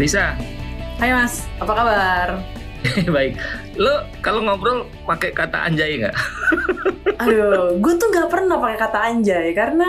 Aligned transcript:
Lisa. 0.00 0.32
Hai 0.96 1.12
Mas, 1.12 1.44
apa 1.60 1.72
kabar? 1.76 2.28
Baik. 3.14 3.36
Lo 3.76 4.00
kalau 4.24 4.40
ngobrol 4.40 4.88
pakai 5.04 5.36
kata 5.36 5.68
anjay 5.68 6.00
nggak? 6.00 6.16
Aduh, 7.20 7.76
gue 7.76 7.92
tuh 8.00 8.08
nggak 8.08 8.32
pernah 8.32 8.56
pakai 8.56 8.78
kata 8.80 8.98
anjay 9.12 9.52
karena 9.52 9.84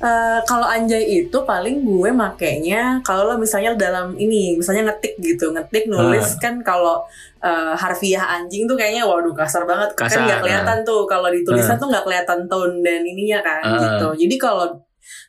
uh, 0.00 0.40
kalau 0.48 0.64
anjay 0.64 1.04
itu 1.04 1.44
paling 1.44 1.84
gue 1.84 2.08
makainya 2.08 3.04
kalau 3.04 3.28
lo 3.28 3.36
misalnya 3.36 3.76
dalam 3.76 4.16
ini, 4.16 4.56
misalnya 4.56 4.96
ngetik 4.96 5.20
gitu, 5.20 5.52
ngetik 5.52 5.92
nulis 5.92 6.24
Ah. 6.24 6.40
kan 6.40 6.64
kalau 6.64 7.04
uh, 7.44 7.76
harfiah 7.76 8.40
anjing 8.40 8.64
tuh 8.64 8.80
kayaknya 8.80 9.04
waduh 9.04 9.36
kasar 9.36 9.68
banget 9.68 9.92
kan 9.92 10.08
Kasar, 10.08 10.24
nggak 10.24 10.40
kelihatan 10.40 10.78
tuh 10.88 11.04
kalau 11.04 11.28
di 11.28 11.44
tulisan 11.44 11.76
Ah. 11.76 11.80
tuh 11.84 11.92
nggak 11.92 12.04
kelihatan 12.08 12.48
tone 12.48 12.80
dan 12.80 13.04
ininya 13.04 13.44
kan 13.44 13.60
Ah. 13.60 13.76
gitu. 13.76 14.24
Jadi 14.24 14.40
kalau 14.40 14.72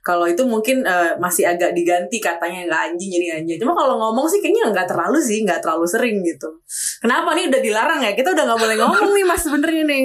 kalau 0.02 0.26
itu 0.26 0.44
mungkin 0.46 0.84
uh, 0.84 1.16
masih 1.22 1.48
agak 1.48 1.72
diganti 1.72 2.18
katanya 2.18 2.68
nggak 2.68 2.82
anjing 2.94 3.10
jadi 3.10 3.28
anjay. 3.42 3.58
Cuma 3.62 3.74
kalau 3.76 3.98
ngomong 3.98 4.26
sih 4.28 4.40
kayaknya 4.40 4.72
nggak 4.72 4.88
terlalu 4.90 5.20
sih, 5.22 5.44
nggak 5.44 5.60
terlalu 5.62 5.86
sering 5.86 6.18
gitu. 6.26 6.50
Kenapa 7.02 7.34
nih 7.38 7.48
udah 7.52 7.62
dilarang 7.62 8.02
ya? 8.02 8.12
Kita 8.14 8.34
udah 8.34 8.44
nggak 8.48 8.60
boleh 8.60 8.76
ngomong 8.80 9.12
nih 9.16 9.26
mas 9.26 9.42
sebenarnya 9.44 9.84
nih. 9.88 10.04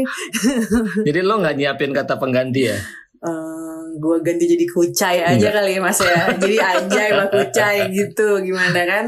Jadi 1.09 1.21
lo 1.25 1.35
nggak 1.41 1.57
nyiapin 1.57 1.91
kata 1.95 2.19
pengganti 2.19 2.63
ya? 2.73 2.79
gue 3.97 4.17
ganti 4.21 4.45
jadi 4.45 4.67
kucai 4.69 5.19
aja 5.25 5.49
Enggak. 5.49 5.53
kali 5.57 5.73
ya 5.73 5.81
mas 5.81 6.01
ya 6.01 6.21
jadi 6.43 6.57
anjay 6.61 7.09
sama 7.13 7.27
kucai 7.33 7.79
gitu 7.93 8.29
gimana 8.45 8.81
kan 8.85 9.07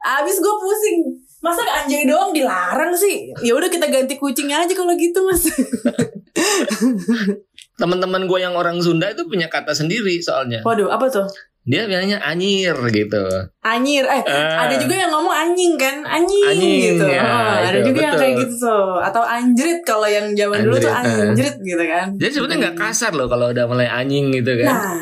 abis 0.00 0.36
gue 0.38 0.54
pusing 0.54 0.98
masa 1.40 1.64
anjay 1.66 2.06
doang 2.06 2.30
dilarang 2.30 2.94
sih 2.94 3.32
ya 3.42 3.52
udah 3.56 3.68
kita 3.68 3.90
ganti 3.90 4.14
kucing 4.16 4.52
aja 4.52 4.70
kalau 4.72 4.94
gitu 4.94 5.24
mas 5.26 5.50
Teman-teman 7.72 8.24
gue 8.24 8.38
yang 8.38 8.52
orang 8.52 8.76
Sunda 8.78 9.08
itu 9.08 9.24
punya 9.24 9.46
kata 9.46 9.72
sendiri 9.72 10.18
soalnya. 10.18 10.60
waduh 10.62 10.88
apa 10.88 11.08
tuh 11.08 11.26
Dia 11.62 11.84
bilangnya 11.84 12.16
anyir 12.20 12.72
gitu. 12.88 13.20
anyir 13.60 14.02
eh 14.02 14.24
Ah. 14.24 14.64
ada 14.64 14.74
juga 14.74 14.96
yang 14.96 15.10
ngomong 15.10 15.28
anjing 15.30 15.76
kan 15.76 16.00
anjing, 16.02 16.40
Anjing, 16.46 16.80
gitu 16.96 17.04
ya, 17.06 17.20
Oh, 17.20 17.52
ada 17.62 17.78
itu, 17.78 17.86
juga 17.86 18.00
yang 18.00 18.14
betul. 18.14 18.24
kayak 18.24 18.34
gitu 18.40 18.54
tuh 18.58 18.88
atau 18.98 19.22
anjrit 19.22 19.80
kalau 19.82 20.08
yang 20.08 20.32
zaman 20.32 20.58
dulu 20.62 20.76
tuh 20.78 20.88
Anjrit, 20.88 21.28
anjrit 21.30 21.56
gitu 21.60 21.84
kan 21.84 22.06
Jadi 22.16 22.30
sebetulnya 22.32 22.58
nggak 22.64 22.78
kasar 22.80 23.12
loh 23.12 23.28
kalau 23.28 23.52
udah 23.52 23.64
mulai 23.66 23.86
anjing 23.86 24.32
gitu 24.32 24.52
kan. 24.56 24.72
nah 24.72 24.96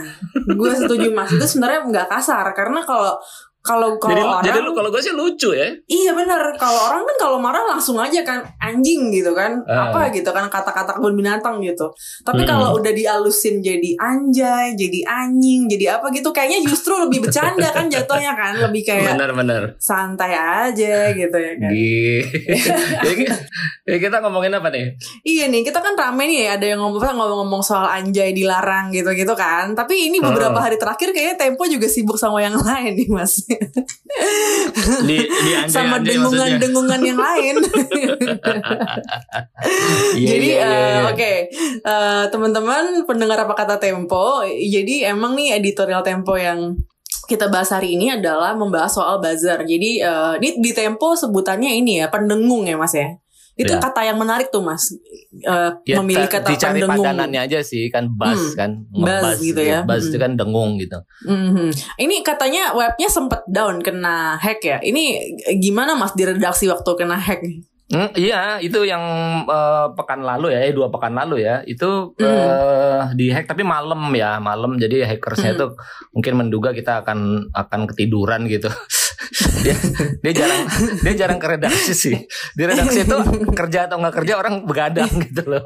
gue 0.50 0.70
setuju 0.76 1.08
mas 1.10 1.30
itu 1.30 1.46
sebenarnya 1.48 1.80
nggak 1.84 2.08
kasar 2.10 2.46
karena 2.52 2.80
kalau 2.82 3.14
kalau 3.58 3.98
kalau 3.98 4.14
jadi, 4.14 4.22
orang 4.24 4.44
jadi 4.44 4.58
lu 4.62 4.70
kalau 4.72 4.88
gue 4.88 5.02
sih 5.02 5.12
lucu 5.12 5.50
ya. 5.52 5.68
Iya 5.84 6.14
benar. 6.14 6.40
Kalau 6.56 6.80
orang 6.88 7.02
kan 7.04 7.16
kalau 7.18 7.36
marah 7.36 7.60
langsung 7.66 7.98
aja 7.98 8.22
kan 8.22 8.40
anjing 8.56 9.10
gitu 9.10 9.34
kan. 9.34 9.60
Ah. 9.66 9.90
Apa 9.90 10.08
gitu 10.10 10.30
kan 10.30 10.48
kata-kata 10.48 10.96
kebun 10.96 11.12
binatang 11.14 11.60
gitu. 11.60 11.90
Tapi 12.22 12.42
Hmm. 12.42 12.48
kalau 12.48 12.68
udah 12.74 12.88
dialusin 12.90 13.60
jadi 13.60 13.92
anjay, 13.98 14.72
jadi 14.72 15.00
anjing, 15.04 15.68
jadi 15.68 16.00
apa 16.00 16.08
gitu 16.10 16.30
kayaknya 16.30 16.64
justru 16.64 16.96
lebih 16.96 17.24
bercanda 17.24 17.68
kan 17.68 17.90
jatuhnya 17.92 18.32
kan, 18.32 18.56
lebih 18.58 18.82
kayak 18.82 19.18
Benar-benar. 19.18 19.76
santai 19.76 20.32
aja 20.32 21.12
gitu 21.12 21.36
ya 21.36 21.52
kan. 21.56 21.70
Gitu. 21.70 22.24
Jadi 23.88 23.98
kita 23.98 24.20
ngomongin 24.20 24.52
apa 24.52 24.68
nih? 24.68 24.92
Iya 25.24 25.48
nih, 25.48 25.64
kita 25.64 25.80
kan 25.80 25.96
rame 25.96 26.28
nih 26.28 26.38
ya, 26.44 26.50
ada 26.56 26.66
yang 26.66 26.80
ngomong 26.80 27.00
ngomong-ngomong 27.00 27.62
soal 27.62 27.88
anjay 27.88 28.32
dilarang 28.32 28.92
gitu-gitu 28.92 29.32
kan. 29.32 29.72
Tapi 29.72 30.08
ini 30.08 30.20
beberapa 30.20 30.54
Hmm. 30.54 30.64
hari 30.64 30.76
terakhir 30.76 31.10
kayaknya 31.10 31.36
Tempo 31.38 31.64
juga 31.64 31.88
sibuk 31.88 32.16
sama 32.16 32.40
yang 32.40 32.52
lain 32.60 32.92
nih, 32.94 33.08
Mas. 33.08 33.47
Di 35.08 35.18
di 35.24 35.52
anjay 35.58 35.72
sama 35.72 35.96
dengungan-dengungan 36.04 37.00
yang 37.00 37.18
lain. 37.18 37.56
Iya, 40.18 40.28
jadi 40.34 40.48
iya, 40.54 40.62
iya, 40.62 40.70
eh, 40.70 40.90
iya. 40.90 41.02
oke 41.10 41.32
Eh, 41.78 42.24
teman-teman 42.30 43.02
pendengar 43.06 43.38
apa 43.42 43.54
kata 43.54 43.76
Tempo 43.78 44.42
jadi 44.46 45.14
emang 45.14 45.34
nih 45.34 45.58
editorial 45.58 46.02
Tempo 46.02 46.34
yang 46.38 46.78
kita 47.28 47.50
bahas 47.52 47.70
hari 47.74 47.98
ini 47.98 48.08
adalah 48.14 48.56
membahas 48.56 48.94
soal 48.94 49.18
buzzer 49.18 49.62
jadi 49.66 49.90
eh, 50.02 50.34
di, 50.42 50.48
di 50.62 50.70
Tempo 50.74 51.14
sebutannya 51.14 51.74
ini 51.74 52.02
ya 52.02 52.06
pendengung 52.10 52.66
ya 52.66 52.78
mas 52.78 52.94
ya 52.94 53.18
itu 53.58 53.68
Ya. 53.68 53.82
kata 53.82 54.00
yang 54.04 54.16
menarik 54.16 54.48
tuh 54.48 54.62
mas 54.62 54.94
Eh, 55.30 55.70
Ya, 55.84 55.98
memilih 55.98 56.24
ta- 56.24 56.40
kata 56.40 56.48
dicari 56.48 56.78
pendengung 56.78 57.04
padanannya 57.04 57.40
aja 57.42 57.58
sih 57.60 57.86
kan 57.88 58.08
buzz 58.08 58.38
Hmm, 58.48 58.56
kan 58.56 58.70
buzz 58.88 59.38
gitu 59.38 59.60
ya. 59.60 59.82
buzz 59.82 60.02
Hmm. 60.02 60.10
itu 60.10 60.18
kan 60.18 60.32
dengung 60.34 60.70
gitu 60.76 60.98
Mhm. 61.22 61.68
ini 61.98 62.16
katanya 62.22 62.72
webnya 62.72 63.06
sempet 63.08 63.42
down 63.46 63.78
kena 63.78 64.34
hack 64.36 64.58
ya 64.60 64.78
ini 64.80 65.18
gimana 65.58 65.92
mas 65.92 66.10
di 66.12 66.22
redaksi 66.22 66.64
waktu 66.66 66.90
kena 66.96 67.16
hack 67.16 67.42
Hmm, 67.88 68.12
iya 68.14 68.56
itu 68.58 68.84
yang 68.84 69.00
eh, 69.42 69.86
pekan 69.94 70.20
lalu 70.20 70.52
ya 70.52 70.60
eh, 70.60 70.72
dua 70.72 70.88
pekan 70.88 71.14
lalu 71.14 71.40
ya 71.40 71.64
itu 71.64 72.12
Hmm. 72.14 72.26
eh, 72.26 73.02
di 73.14 73.26
hack 73.28 73.46
tapi 73.46 73.62
malam 73.62 74.12
ya 74.12 74.36
malam 74.38 74.76
jadi 74.76 75.08
hackersnya 75.08 75.50
Hmm. 75.50 75.58
itu 75.58 75.66
mungkin 76.12 76.34
menduga 76.36 76.70
kita 76.70 77.00
akan 77.00 77.48
akan 77.50 77.80
ketiduran 77.86 78.44
gitu 78.44 78.68
dia 79.60 79.74
dia 80.20 80.32
jarang 80.34 80.62
dia 81.00 81.14
jarang 81.16 81.38
ke 81.38 81.48
redaksi 81.48 81.92
sih 81.92 82.16
di 82.52 82.62
redaksi 82.62 83.02
itu 83.02 83.16
kerja 83.50 83.86
atau 83.86 83.98
nggak 83.98 84.14
kerja 84.14 84.34
orang 84.36 84.62
begadang 84.62 85.10
gitu 85.20 85.42
loh 85.44 85.62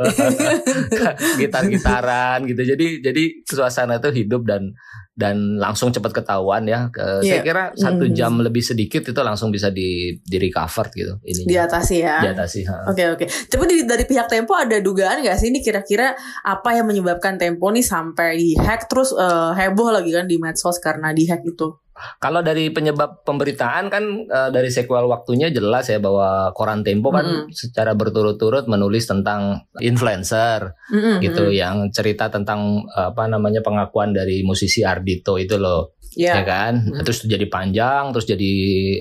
gitar 1.40 1.64
gitaran 1.66 2.44
gitu 2.44 2.62
jadi 2.64 2.86
jadi 3.02 3.22
suasana 3.44 3.98
itu 3.98 4.10
hidup 4.14 4.44
dan 4.44 4.72
dan 5.12 5.60
langsung 5.60 5.92
cepat 5.92 6.08
ketahuan 6.14 6.64
ya 6.64 6.88
Ke- 6.88 7.20
saya 7.20 7.38
Iya. 7.38 7.44
kira 7.44 7.64
satu 7.74 8.08
Mhm. 8.08 8.14
jam 8.14 8.32
lebih 8.34 8.64
sedikit 8.64 9.04
itu 9.04 9.20
langsung 9.20 9.52
bisa 9.52 9.68
di 9.68 10.16
di 10.18 10.36
recover 10.38 10.88
gitu 10.88 11.20
ini 11.22 11.44
diatasi 11.44 11.96
ya 12.00 12.24
diatasi. 12.24 12.64
Oke 12.88 13.04
oke. 13.10 13.24
Coba 13.46 13.64
dari, 13.66 13.84
dari 13.84 14.04
pihak 14.04 14.24
Tempo 14.26 14.56
ada 14.56 14.80
dugaan 14.80 15.20
nggak 15.20 15.36
sih 15.36 15.52
ini 15.52 15.60
kira-kira 15.60 16.16
apa 16.40 16.72
yang 16.72 16.88
menyebabkan 16.88 17.36
Tempo 17.36 17.68
nih 17.68 17.84
sampai 17.84 18.40
dihack 18.40 18.88
terus 18.88 19.12
eh, 19.12 19.50
heboh 19.54 19.92
lagi 19.92 20.10
kan 20.10 20.24
di 20.24 20.40
medsos 20.40 20.80
karena 20.80 21.12
dihack 21.12 21.44
itu? 21.44 21.76
Kalau 22.18 22.40
dari 22.40 22.72
penyebab 22.72 23.20
pemberitaan 23.22 23.86
kan 23.86 24.04
eh, 24.24 24.48
dari 24.48 24.68
sequel 24.68 25.04
waktunya 25.06 25.52
jelas 25.52 25.86
ya 25.86 26.00
bahwa 26.00 26.50
koran 26.52 26.80
Tempo 26.80 27.12
kan 27.12 27.22
Mm-mm. 27.22 27.52
secara 27.52 27.92
berturut-turut 27.92 28.64
menulis 28.64 29.04
tentang 29.04 29.68
influencer 29.78 30.72
Mm-mm, 30.88 31.20
gitu 31.20 31.46
mm-mm. 31.46 31.56
yang 31.56 31.76
cerita 31.90 32.32
tentang 32.32 32.88
eh, 32.88 33.12
apa 33.12 33.28
namanya 33.28 33.60
pengakuan 33.60 34.10
dari 34.10 34.40
musisi 34.42 34.82
Ardito 34.82 35.36
itu 35.36 35.56
loh 35.56 35.94
ya 36.12 36.40
Ya. 36.40 36.44
kan 36.44 36.74
Mm. 36.84 37.04
terus 37.04 37.24
jadi 37.24 37.46
panjang 37.46 38.12
terus 38.12 38.24
jadi 38.24 38.52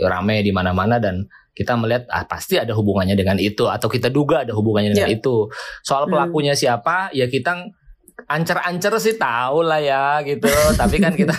rame 0.03 0.43
di 0.43 0.51
mana-mana 0.51 0.95
dan 0.95 1.27
kita 1.51 1.75
melihat 1.75 2.07
ah 2.07 2.23
pasti 2.23 2.55
ada 2.55 2.71
hubungannya 2.71 3.11
dengan 3.13 3.35
itu 3.35 3.67
atau 3.67 3.91
kita 3.91 4.07
duga 4.07 4.47
ada 4.47 4.55
hubungannya 4.55 4.95
dengan 4.95 5.11
Ya. 5.11 5.19
itu 5.19 5.51
soal 5.83 6.07
Hmm. 6.07 6.15
pelakunya 6.15 6.55
siapa 6.55 7.11
ya 7.11 7.27
kita 7.27 7.67
ancer-ancer 8.27 8.93
sih 9.01 9.15
tahu 9.15 9.65
lah 9.65 9.79
ya 9.81 10.21
gitu. 10.25 10.49
Tapi 10.75 10.97
kan 10.97 11.13
kita 11.13 11.33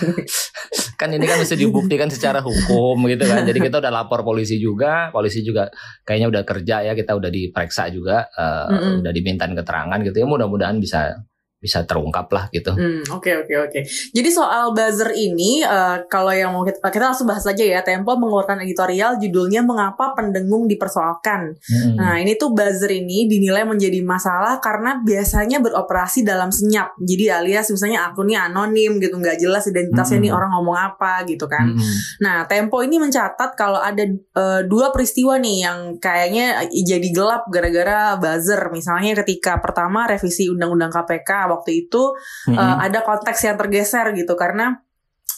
kan 0.99 1.09
ini 1.11 1.25
kan 1.27 1.39
mesti 1.39 1.55
dibuktikan 1.59 2.07
secara 2.07 2.39
hukum 2.39 3.07
gitu 3.11 3.23
kan. 3.27 3.43
Jadi 3.43 3.59
kita 3.59 3.83
udah 3.83 3.91
lapor 3.91 4.23
polisi 4.23 4.57
juga 4.57 5.11
polisi 5.11 5.43
juga 5.43 5.67
kayaknya 6.07 6.27
udah 6.31 6.43
kerja 6.47 6.75
ya 6.87 6.93
kita 6.95 7.15
udah 7.15 7.29
diperiksa 7.29 7.91
juga 7.91 8.27
eh, 8.31 8.67
Mm-mm. 8.71 8.93
udah 9.03 9.11
dimintain 9.11 9.53
keterangan 9.53 9.99
gitu 10.03 10.17
ya. 10.23 10.27
Mudah-mudahan 10.27 10.77
bisa 10.79 11.13
bisa 11.63 11.87
terungkap 11.87 12.27
lah 12.27 12.51
gitu 12.51 12.75
Hmm, 12.75 12.99
Oke 13.13 13.31
oke 13.37 13.53
oke. 13.69 13.79
Jadi 14.11 14.29
soal 14.33 14.73
buzzer 14.73 15.13
ini, 15.13 15.61
eh, 15.61 15.97
kalau 16.09 16.33
yang 16.33 16.51
mau 16.51 16.65
kita, 16.65 16.81
kita 16.89 17.13
langsung 17.13 17.29
bahas 17.29 17.45
aja 17.45 17.61
ya. 17.61 17.79
Tempo 17.85 18.17
mengeluarkan 18.17 18.65
editorial 18.65 19.21
judulnya 19.21 19.61
mengapa 19.61 20.17
pendengung 20.17 20.65
dipersoalkan. 20.65 21.53
Mm-mm. 21.53 21.95
Nah, 21.95 22.17
ini 22.17 22.33
tuh 22.35 22.51
buzzer 22.51 22.89
ini 22.91 23.29
dinilai 23.29 23.63
menjadi 23.63 24.01
masalah 24.01 24.57
karena 24.57 24.99
biasanya 25.05 25.61
beroperasi 25.61 26.25
dalam 26.25 26.49
senyap. 26.49 26.97
Jadi 26.97 27.29
alias 27.29 27.69
misalnya 27.69 28.09
akunnya 28.09 28.49
anonim 28.49 28.97
gitu, 28.97 29.15
nggak 29.21 29.37
jelas 29.39 29.69
identitasnya 29.69 30.17
Mm-mm. 30.19 30.27
nih 30.27 30.33
orang 30.33 30.51
ngomong 30.57 30.77
apa 30.77 31.23
gitu 31.29 31.45
kan. 31.45 31.71
Mm-mm. 31.71 31.95
Nah, 32.25 32.43
Tempo 32.49 32.81
ini 32.81 32.97
mencatat 32.99 33.53
kalau 33.53 33.79
ada 33.79 34.03
eh, 34.09 34.61
dua 34.65 34.89
peristiwa 34.89 35.37
nih 35.39 35.57
yang 35.63 35.77
kayaknya 36.01 36.67
jadi 36.73 37.07
gelap 37.13 37.47
gara-gara 37.53 38.17
buzzer. 38.17 38.59
Misalnya 38.73 39.13
ketika 39.23 39.61
pertama 39.61 40.09
revisi 40.09 40.49
Undang-Undang 40.49 40.91
KPK 40.91 41.29
waktu 41.53 41.85
itu 41.85 42.17
Mm-mm. 42.49 42.57
eh, 42.57 42.75
ada 42.89 43.05
konteks 43.05 43.45
yang 43.45 43.55
tergeser 43.55 44.09
gitu 44.17 44.33
karena 44.33 44.81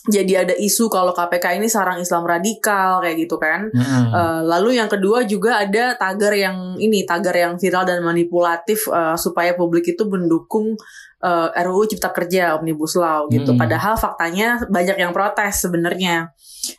jadi 0.05 0.45
ada 0.45 0.53
isu 0.53 0.85
kalau 0.85 1.17
KPK 1.17 1.57
ini 1.57 1.65
sarang 1.65 1.97
Islam 1.97 2.29
radikal 2.29 3.01
kayak 3.01 3.25
gitu 3.25 3.41
kan. 3.41 3.73
Mm-mm. 3.73 4.13
Eh, 4.13 4.41
lalu 4.45 4.77
yang 4.77 4.85
kedua 4.85 5.25
juga 5.25 5.65
ada 5.65 5.97
tagar 5.97 6.33
yang 6.37 6.77
ini 6.77 7.09
tagar 7.09 7.33
yang 7.33 7.57
viral 7.57 7.89
dan 7.89 8.05
manipulatif 8.05 8.85
eh, 8.89 9.17
supaya 9.17 9.57
publik 9.57 9.97
itu 9.97 10.05
mendukung 10.05 10.77
eh, 11.25 11.63
RUU 11.63 11.83
Cipta 11.87 12.09
Kerja 12.11 12.53
Omnibus 12.53 12.93
Law 12.95 13.25
gitu. 13.27 13.49
Mm-mm. 13.49 13.57
Padahal 13.57 13.97
faktanya 13.97 14.61
banyak 14.65 14.95
yang 14.95 15.09
protes 15.09 15.59
sebenarnya 15.59 16.29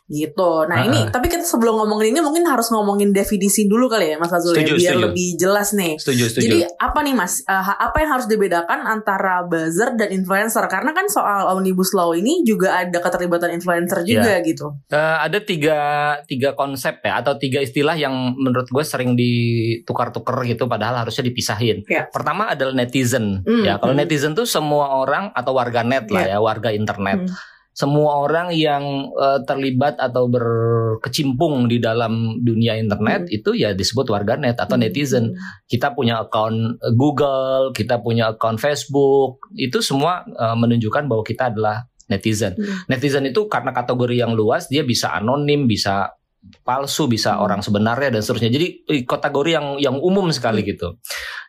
gitu. 0.05 0.63
Nah 0.65 0.83
ini 0.83 0.99
Ah. 1.01 1.09
tapi 1.09 1.27
kita 1.27 1.43
sebelum 1.43 1.75
ngomongin 1.77 2.11
ini 2.11 2.19
mungkin 2.19 2.43
harus 2.43 2.67
ngomongin 2.67 3.11
definisi 3.11 3.65
dulu 3.65 3.87
kali 3.87 4.11
ya 4.11 4.17
Mas 4.17 4.31
Azul 4.31 4.51
ya 4.51 4.63
Setuju, 4.63 4.75
biar 4.75 4.93
setuju. 4.93 5.05
lebih 5.05 5.27
jelas 5.37 5.67
nih. 5.73 5.93
setuju 5.95 6.23
setuju 6.27 6.43
Jadi 6.43 6.57
apa 6.77 6.99
nih 7.01 7.13
Mas? 7.13 7.33
Ha- 7.45 7.79
apa 7.81 7.97
yang 7.97 8.11
harus 8.13 8.27
dibedakan 8.27 8.83
antara 8.83 9.43
buzzer 9.43 9.95
dan 9.95 10.11
influencer? 10.11 10.63
Karena 10.65 10.91
kan 10.91 11.07
soal 11.07 11.47
omnibus 11.49 11.91
law 11.91 12.11
ini 12.11 12.43
juga 12.43 12.77
ada 12.77 12.97
keterlibatan 12.97 13.51
influencer 13.53 14.03
Iya. 14.03 14.07
juga 14.09 14.33
gitu. 14.41 14.67
Eh, 14.89 15.17
ada 15.21 15.39
tiga 15.39 15.79
tiga 16.25 16.51
konsep 16.53 16.99
ya 17.01 17.17
atau 17.17 17.35
tiga 17.35 17.59
istilah 17.59 17.95
yang 17.95 18.11
menurut 18.33 18.67
gue 18.67 18.83
sering 18.83 19.15
ditukar-tukar 19.15 20.43
gitu 20.45 20.65
padahal 20.65 21.01
harusnya 21.01 21.23
dipisahin. 21.25 21.83
Ya. 21.85 22.07
Pertama 22.07 22.47
adalah 22.49 22.73
netizen 22.73 23.39
Hmm, 23.41 23.63
ya 23.63 23.77
kalau 23.77 23.91
hmm. 23.91 24.01
netizen 24.01 24.33
tuh 24.37 24.45
semua 24.45 25.01
orang 25.01 25.33
atau 25.33 25.57
warga 25.57 25.81
net 25.81 26.05
lah 26.13 26.23
ya 26.29 26.37
warga 26.37 26.69
internet 26.69 27.25
Hmm. 27.25 27.33
semua 27.77 28.25
orang 28.25 28.49
yang 28.57 29.13
uh, 29.13 29.37
terlibat 29.45 30.01
atau 30.01 30.25
berkecimpung 30.25 31.69
di 31.69 31.77
dalam 31.77 32.41
dunia 32.41 32.73
internet 32.73 33.29
hmm. 33.29 33.37
itu 33.37 33.53
ya 33.53 33.73
disebut 33.77 34.09
warganet 34.09 34.57
atau 34.57 34.73
hmm. 34.77 34.81
netizen. 34.81 35.37
Kita 35.69 35.93
punya 35.93 36.25
akun 36.25 36.81
Google, 36.97 37.69
kita 37.77 38.01
punya 38.01 38.33
akun 38.33 38.57
Facebook, 38.57 39.45
itu 39.53 39.77
semua 39.85 40.25
uh, 40.25 40.57
menunjukkan 40.57 41.05
bahwa 41.05 41.21
kita 41.21 41.53
adalah 41.53 41.85
netizen. 42.09 42.57
Hmm. 42.57 42.89
Netizen 42.89 43.29
itu 43.29 43.45
karena 43.45 43.69
kategori 43.69 44.25
yang 44.25 44.33
luas, 44.33 44.65
dia 44.65 44.81
bisa 44.81 45.13
anonim, 45.13 45.69
bisa 45.69 46.16
palsu, 46.63 47.09
bisa 47.11 47.35
hmm. 47.35 47.43
orang 47.43 47.61
sebenarnya 47.63 48.17
dan 48.17 48.21
seterusnya. 48.23 48.51
Jadi 48.51 48.67
kategori 49.03 49.49
yang 49.51 49.67
yang 49.81 49.95
umum 49.99 50.31
sekali 50.31 50.63
hmm. 50.63 50.69
gitu. 50.71 50.87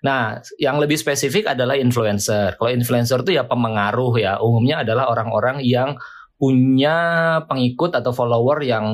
Nah, 0.05 0.39
yang 0.59 0.79
lebih 0.79 0.99
spesifik 0.99 1.55
adalah 1.55 1.75
influencer. 1.79 2.59
Kalau 2.59 2.71
influencer 2.71 3.23
itu 3.23 3.39
ya 3.39 3.47
pemengaruh 3.47 4.15
ya, 4.19 4.39
umumnya 4.39 4.83
adalah 4.87 5.11
orang-orang 5.11 5.63
yang 5.63 5.99
punya 6.39 6.97
pengikut 7.51 7.99
atau 7.99 8.15
follower 8.15 8.63
yang 8.63 8.87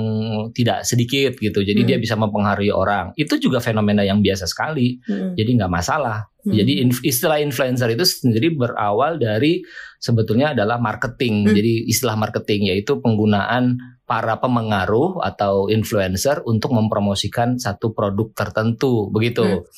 tidak 0.57 0.81
sedikit 0.89 1.37
gitu. 1.37 1.61
Jadi 1.61 1.85
hmm. 1.85 1.89
dia 1.93 1.99
bisa 2.01 2.17
mempengaruhi 2.17 2.73
orang. 2.73 3.13
Itu 3.21 3.37
juga 3.37 3.61
fenomena 3.61 4.01
yang 4.01 4.25
biasa 4.25 4.49
sekali. 4.49 4.97
Hmm. 5.05 5.37
Jadi 5.37 5.61
nggak 5.61 5.69
masalah. 5.69 6.25
Hmm. 6.41 6.57
Jadi 6.57 6.89
istilah 7.05 7.45
influencer 7.45 7.93
itu 7.93 8.05
sendiri 8.09 8.57
berawal 8.57 9.21
dari 9.21 9.61
sebetulnya 10.01 10.57
adalah 10.57 10.81
marketing. 10.81 11.45
Hmm. 11.45 11.53
Jadi 11.53 11.85
istilah 11.85 12.17
marketing 12.17 12.73
yaitu 12.73 12.97
penggunaan 13.05 13.77
para 14.09 14.41
pemengaruh 14.41 15.21
atau 15.21 15.69
influencer 15.69 16.41
untuk 16.49 16.73
mempromosikan 16.73 17.61
satu 17.61 17.93
produk 17.93 18.33
tertentu 18.33 19.13
begitu. 19.13 19.45
Hmm. 19.45 19.69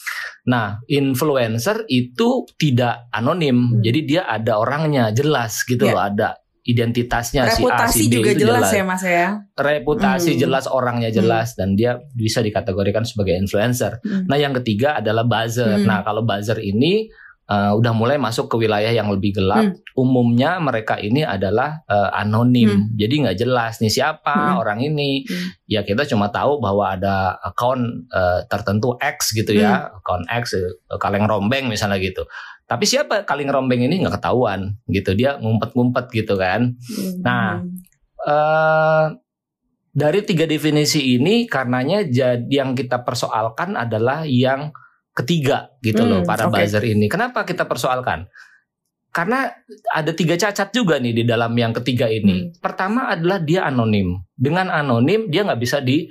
Nah, 0.47 0.67
influencer 0.87 1.83
itu 1.91 2.47
tidak 2.55 3.11
anonim. 3.11 3.59
Hmm. 3.59 3.83
Jadi 3.83 4.07
dia 4.07 4.23
ada 4.31 4.63
orangnya 4.63 5.11
jelas 5.11 5.67
gitu 5.67 5.83
yeah. 5.83 5.95
loh, 5.99 6.03
ada 6.07 6.31
identitasnya 6.67 7.47
reputasi 7.47 7.95
si 7.95 8.03
A 8.03 8.11
si 8.11 8.11
B 8.11 8.13
juga 8.19 8.31
itu 8.35 8.43
jelas, 8.43 8.67
jelas 8.67 8.71
ya 8.75 8.83
mas 8.83 9.03
ya 9.07 9.29
reputasi 9.55 10.31
hmm. 10.35 10.41
jelas 10.43 10.65
orangnya 10.67 11.11
jelas 11.15 11.55
hmm. 11.55 11.59
dan 11.63 11.69
dia 11.79 11.93
bisa 12.13 12.43
dikategorikan 12.43 13.07
sebagai 13.07 13.39
influencer 13.39 14.03
hmm. 14.03 14.27
nah 14.27 14.35
yang 14.35 14.53
ketiga 14.59 14.99
adalah 14.99 15.23
buzzer 15.23 15.79
hmm. 15.79 15.87
nah 15.87 16.03
kalau 16.03 16.27
buzzer 16.27 16.59
ini 16.59 17.07
uh, 17.47 17.73
udah 17.79 17.93
mulai 17.95 18.17
masuk 18.19 18.51
ke 18.51 18.57
wilayah 18.67 18.91
yang 18.91 19.09
lebih 19.11 19.39
gelap 19.39 19.65
hmm. 19.71 19.97
umumnya 19.99 20.59
mereka 20.59 20.99
ini 20.99 21.23
adalah 21.23 21.83
uh, 21.87 22.11
anonim 22.15 22.71
hmm. 22.71 22.87
jadi 22.99 23.15
nggak 23.27 23.39
jelas 23.39 23.79
nih 23.79 23.93
siapa 23.93 24.35
hmm. 24.35 24.61
orang 24.61 24.79
ini 24.83 25.23
hmm. 25.25 25.71
ya 25.71 25.87
kita 25.87 26.05
cuma 26.07 26.31
tahu 26.31 26.59
bahwa 26.59 26.99
ada 26.99 27.39
account 27.43 28.11
uh, 28.11 28.43
tertentu 28.51 28.99
X 28.99 29.33
gitu 29.35 29.55
ya 29.55 29.87
hmm. 29.87 29.99
account 30.03 30.25
X 30.27 30.45
uh, 30.59 30.99
kaleng 30.99 31.27
rombeng 31.31 31.71
misalnya 31.71 32.03
gitu 32.03 32.27
tapi 32.67 32.83
siapa 32.83 33.23
kaling 33.23 33.47
rombeng 33.47 33.87
ini 33.87 34.03
nggak 34.03 34.19
ketahuan 34.19 34.75
gitu. 34.91 35.15
Dia 35.15 35.39
ngumpet-ngumpet 35.39 36.11
gitu 36.11 36.35
kan. 36.35 36.75
Hmm. 36.75 37.15
Nah, 37.23 37.63
uh, 38.27 39.07
dari 39.95 40.21
tiga 40.27 40.51
definisi 40.51 41.15
ini 41.15 41.47
karenanya 41.47 42.03
jadi 42.05 42.43
yang 42.51 42.75
kita 42.75 43.07
persoalkan 43.07 43.79
adalah 43.79 44.27
yang 44.27 44.75
ketiga 45.17 45.73
gitu 45.81 46.05
hmm, 46.05 46.11
loh 46.11 46.21
para 46.27 46.51
okay. 46.51 46.67
buzzer 46.67 46.85
ini. 46.85 47.07
Kenapa 47.07 47.47
kita 47.47 47.65
persoalkan? 47.65 48.27
Karena 49.15 49.49
ada 49.97 50.13
tiga 50.13 50.37
cacat 50.37 50.69
juga 50.77 51.01
nih 51.01 51.23
di 51.23 51.25
dalam 51.25 51.57
yang 51.57 51.73
ketiga 51.73 52.11
ini. 52.11 52.51
Hmm. 52.51 52.61
Pertama 52.61 53.09
adalah 53.09 53.41
dia 53.41 53.65
anonim. 53.65 54.21
Dengan 54.37 54.69
anonim 54.69 55.33
dia 55.33 55.47
nggak 55.47 55.61
bisa 55.63 55.81
di 55.81 56.05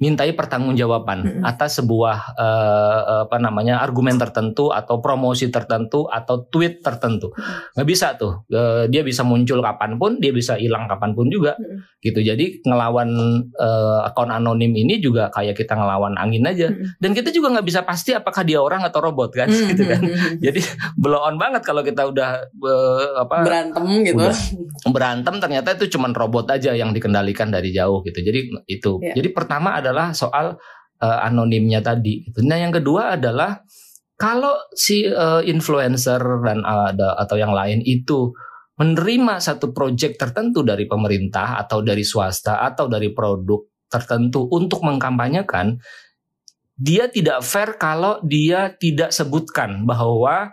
mintai 0.00 0.32
pertanggungjawaban 0.32 1.18
mm-hmm. 1.20 1.42
atas 1.44 1.76
sebuah 1.84 2.32
uh, 2.32 3.28
apa 3.28 3.36
namanya 3.36 3.84
argumen 3.84 4.16
tertentu 4.16 4.72
atau 4.72 4.96
promosi 5.04 5.52
tertentu 5.52 6.08
atau 6.08 6.48
tweet 6.48 6.80
tertentu. 6.80 7.36
Nggak 7.76 7.86
bisa 7.86 8.16
tuh. 8.16 8.48
Uh, 8.48 8.88
dia 8.88 9.04
bisa 9.04 9.20
muncul 9.28 9.60
kapan 9.60 10.00
pun 10.00 10.16
dia 10.16 10.32
bisa 10.32 10.56
hilang 10.56 10.88
kapan 10.88 11.12
pun 11.12 11.28
juga. 11.28 11.52
Mm-hmm. 11.60 12.00
gitu. 12.00 12.20
Jadi 12.24 12.64
ngelawan 12.64 13.12
uh, 13.60 14.08
akun 14.08 14.32
anonim 14.32 14.72
ini 14.72 15.04
juga 15.04 15.28
kayak 15.28 15.52
kita 15.52 15.76
ngelawan 15.76 16.16
angin 16.16 16.48
aja. 16.48 16.72
Mm-hmm. 16.72 16.96
dan 16.96 17.10
kita 17.12 17.28
juga 17.28 17.52
nggak 17.52 17.66
bisa 17.68 17.80
pasti 17.84 18.16
apakah 18.16 18.40
dia 18.40 18.56
orang 18.56 18.80
atau 18.80 19.04
robot 19.04 19.36
kan? 19.36 19.52
Mm-hmm. 19.52 19.68
gitu 19.76 19.82
kan? 19.84 20.02
Jadi 20.40 20.60
blow 20.96 21.20
on 21.20 21.36
banget 21.36 21.60
kalau 21.60 21.84
kita 21.84 22.08
udah 22.08 22.48
uh, 22.56 23.20
apa 23.20 23.44
berantem 23.44 23.84
gitu. 24.00 24.16
udah 24.16 24.32
berantem 24.88 25.34
ternyata 25.36 25.76
itu 25.76 25.92
cuman 25.92 26.16
robot 26.16 26.48
aja 26.56 26.72
yang 26.72 26.96
dikendalikan 26.96 27.52
dari 27.52 27.68
jauh 27.68 28.00
gitu. 28.00 28.24
Jadi 28.24 28.64
itu. 28.64 28.96
Yeah. 29.04 29.20
jadi 29.20 29.28
pertama 29.36 29.76
ada 29.76 29.89
adalah 29.90 30.14
soal 30.14 30.54
uh, 31.02 31.18
anonimnya 31.26 31.82
tadi. 31.82 32.22
Nah, 32.46 32.62
yang 32.62 32.70
kedua 32.70 33.18
adalah 33.18 33.66
kalau 34.14 34.54
si 34.70 35.08
uh, 35.10 35.42
influencer 35.42 36.22
dan 36.46 36.62
uh, 36.62 36.94
atau 37.18 37.34
yang 37.34 37.50
lain 37.50 37.82
itu 37.82 38.30
menerima 38.78 39.42
satu 39.42 39.76
proyek 39.76 40.16
tertentu 40.16 40.64
dari 40.64 40.88
pemerintah 40.88 41.60
atau 41.60 41.84
dari 41.84 42.00
swasta 42.00 42.64
atau 42.64 42.88
dari 42.88 43.12
produk 43.12 43.60
tertentu 43.90 44.46
untuk 44.48 44.80
mengkampanyekan, 44.86 45.76
dia 46.80 47.10
tidak 47.12 47.44
fair 47.44 47.76
kalau 47.76 48.22
dia 48.24 48.72
tidak 48.80 49.12
sebutkan 49.12 49.84
bahwa 49.84 50.48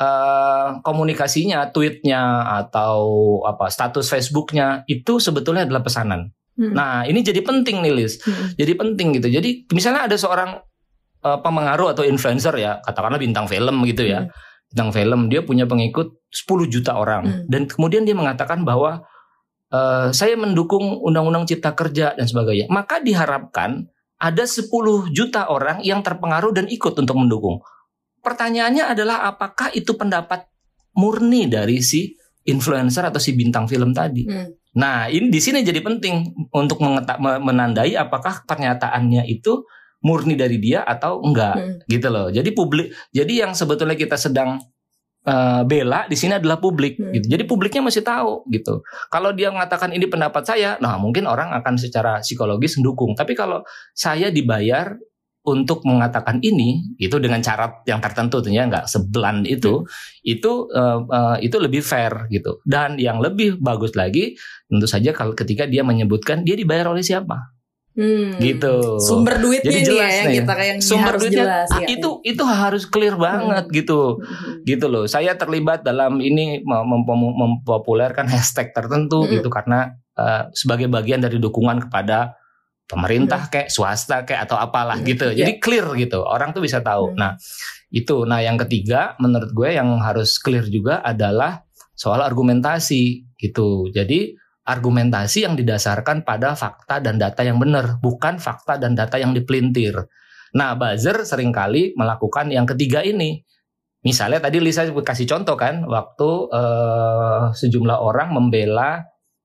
uh, 0.00 0.82
komunikasinya, 0.82 1.70
tweetnya 1.70 2.42
atau 2.64 3.06
apa 3.46 3.70
status 3.70 4.10
Facebooknya 4.10 4.82
itu 4.90 5.22
sebetulnya 5.22 5.68
adalah 5.68 5.84
pesanan. 5.86 6.34
Hmm. 6.60 6.76
Nah, 6.76 7.08
ini 7.08 7.24
jadi 7.24 7.40
penting 7.40 7.80
nih, 7.80 7.92
Liz. 7.96 8.20
Hmm. 8.20 8.52
Jadi 8.52 8.72
penting 8.76 9.16
gitu. 9.16 9.32
Jadi 9.32 9.64
misalnya 9.72 10.04
ada 10.04 10.16
seorang 10.20 10.60
uh, 11.24 11.38
pemengaruh 11.40 11.96
atau 11.96 12.04
influencer 12.04 12.52
ya, 12.60 12.84
katakanlah 12.84 13.16
bintang 13.16 13.48
film 13.48 13.80
gitu 13.88 14.04
ya. 14.04 14.28
Hmm. 14.28 14.30
Bintang 14.68 14.90
film, 14.92 15.20
dia 15.32 15.40
punya 15.40 15.64
pengikut 15.64 16.20
10 16.28 16.68
juta 16.68 17.00
orang 17.00 17.24
hmm. 17.26 17.44
dan 17.48 17.66
kemudian 17.66 18.04
dia 18.04 18.14
mengatakan 18.14 18.62
bahwa 18.62 19.02
uh, 19.72 20.12
saya 20.12 20.36
mendukung 20.36 21.00
undang-undang 21.00 21.48
cipta 21.48 21.72
kerja 21.72 22.12
dan 22.12 22.28
sebagainya. 22.28 22.68
Maka 22.68 23.00
diharapkan 23.00 23.88
ada 24.20 24.44
10 24.44 24.68
juta 25.16 25.48
orang 25.48 25.80
yang 25.80 26.04
terpengaruh 26.04 26.52
dan 26.52 26.68
ikut 26.68 26.92
untuk 26.92 27.16
mendukung. 27.16 27.64
Pertanyaannya 28.20 28.84
adalah 28.84 29.24
apakah 29.24 29.72
itu 29.72 29.96
pendapat 29.96 30.44
murni 30.92 31.48
dari 31.48 31.80
si 31.80 32.12
influencer 32.44 33.08
atau 33.08 33.16
si 33.16 33.32
bintang 33.32 33.64
film 33.64 33.96
tadi? 33.96 34.28
Hmm. 34.28 34.59
Nah, 34.70 35.10
ini 35.10 35.34
di 35.34 35.40
sini 35.42 35.66
jadi 35.66 35.82
penting 35.82 36.46
untuk 36.54 36.78
mengetak, 36.78 37.18
menandai 37.18 37.98
apakah 37.98 38.46
pernyataannya 38.46 39.26
itu 39.26 39.66
murni 40.00 40.38
dari 40.38 40.56
dia 40.62 40.86
atau 40.86 41.20
enggak 41.20 41.56
hmm. 41.58 41.90
gitu 41.90 42.08
loh. 42.08 42.28
Jadi 42.32 42.50
publik 42.54 42.94
jadi 43.12 43.46
yang 43.46 43.52
sebetulnya 43.52 43.98
kita 43.98 44.16
sedang 44.16 44.62
uh, 45.28 45.62
bela 45.66 46.08
di 46.08 46.16
sini 46.16 46.40
adalah 46.40 46.56
publik 46.62 46.96
hmm. 46.96 47.12
gitu. 47.20 47.26
Jadi 47.36 47.44
publiknya 47.44 47.82
masih 47.84 48.06
tahu 48.06 48.46
gitu. 48.48 48.80
Kalau 49.12 49.34
dia 49.36 49.52
mengatakan 49.52 49.92
ini 49.92 50.08
pendapat 50.08 50.42
saya, 50.46 50.80
nah 50.80 50.96
mungkin 50.96 51.28
orang 51.28 51.52
akan 51.60 51.76
secara 51.76 52.24
psikologis 52.24 52.80
mendukung. 52.80 53.12
Tapi 53.12 53.36
kalau 53.36 53.60
saya 53.92 54.32
dibayar 54.32 54.96
untuk 55.40 55.88
mengatakan 55.88 56.36
ini 56.44 56.96
itu 57.00 57.16
dengan 57.16 57.40
cara 57.40 57.80
yang 57.88 57.96
tertentu 58.04 58.44
tentunya 58.44 58.68
nggak 58.68 58.84
sebelan 58.84 59.48
itu 59.48 59.80
hmm. 59.80 59.88
itu 60.36 60.68
uh, 60.68 61.00
uh, 61.08 61.36
itu 61.40 61.56
lebih 61.56 61.80
fair 61.80 62.28
gitu 62.28 62.60
dan 62.68 63.00
yang 63.00 63.24
lebih 63.24 63.56
bagus 63.56 63.96
lagi 63.96 64.36
tentu 64.68 64.84
saja 64.84 65.16
kalau 65.16 65.32
ketika 65.32 65.64
dia 65.64 65.80
menyebutkan 65.80 66.44
dia 66.44 66.60
dibayar 66.60 66.92
oleh 66.92 67.00
siapa 67.00 67.56
Hmm. 67.90 68.38
gitu 68.38 69.02
sumber 69.02 69.42
duitnya 69.42 69.66
Jadi 69.66 69.82
jelas 69.82 70.12
nih, 70.14 70.22
ya 70.22 70.32
kita 70.40 70.52
kayak 70.54 70.74
sumber 70.78 71.14
duitnya 71.18 71.42
jelas, 71.42 71.68
ah, 71.74 71.82
ya, 71.82 71.86
itu 71.90 72.10
ya. 72.22 72.30
itu 72.32 72.42
harus 72.46 72.82
clear 72.86 73.18
banget 73.18 73.66
hmm. 73.66 73.74
gitu 73.82 74.00
hmm. 74.22 74.62
gitu 74.62 74.86
loh 74.86 75.04
saya 75.10 75.34
terlibat 75.34 75.82
dalam 75.82 76.22
ini 76.22 76.62
mem 76.62 77.02
mempopulerkan 77.10 78.30
hashtag 78.30 78.70
tertentu 78.70 79.26
hmm. 79.26 79.42
gitu 79.42 79.50
karena 79.50 79.90
uh, 80.14 80.46
sebagai 80.54 80.86
bagian 80.86 81.18
dari 81.18 81.42
dukungan 81.42 81.90
kepada 81.90 82.39
pemerintah 82.90 83.46
kayak 83.46 83.70
swasta 83.70 84.26
kayak 84.26 84.50
atau 84.50 84.58
apalah 84.58 84.98
hmm. 84.98 85.06
gitu. 85.06 85.26
Jadi 85.30 85.54
yeah. 85.56 85.62
clear 85.62 85.86
gitu. 85.94 86.26
Orang 86.26 86.50
tuh 86.50 86.66
bisa 86.66 86.82
tahu. 86.82 87.14
Hmm. 87.14 87.18
Nah, 87.22 87.32
itu. 87.94 88.26
Nah, 88.26 88.42
yang 88.42 88.58
ketiga 88.58 89.14
menurut 89.22 89.54
gue 89.54 89.78
yang 89.78 90.02
harus 90.02 90.42
clear 90.42 90.66
juga 90.66 90.98
adalah 91.06 91.62
soal 91.94 92.18
argumentasi 92.26 93.30
gitu. 93.38 93.86
Jadi 93.94 94.34
argumentasi 94.66 95.46
yang 95.46 95.54
didasarkan 95.54 96.26
pada 96.26 96.58
fakta 96.58 96.98
dan 96.98 97.16
data 97.16 97.46
yang 97.46 97.62
benar, 97.62 98.02
bukan 98.02 98.42
fakta 98.42 98.76
dan 98.76 98.98
data 98.98 99.16
yang 99.16 99.30
dipelintir. 99.30 99.94
Nah, 100.50 100.74
buzzer 100.74 101.22
sering 101.22 101.54
kali 101.54 101.94
melakukan 101.94 102.50
yang 102.50 102.66
ketiga 102.66 103.06
ini. 103.06 103.46
Misalnya 104.00 104.40
tadi 104.40 104.58
Lisa 104.58 104.88
kasih 104.88 105.28
contoh 105.28 105.54
kan, 105.60 105.84
waktu 105.84 106.30
uh, 106.50 107.52
sejumlah 107.52 108.00
orang 108.00 108.32
membela 108.32 109.04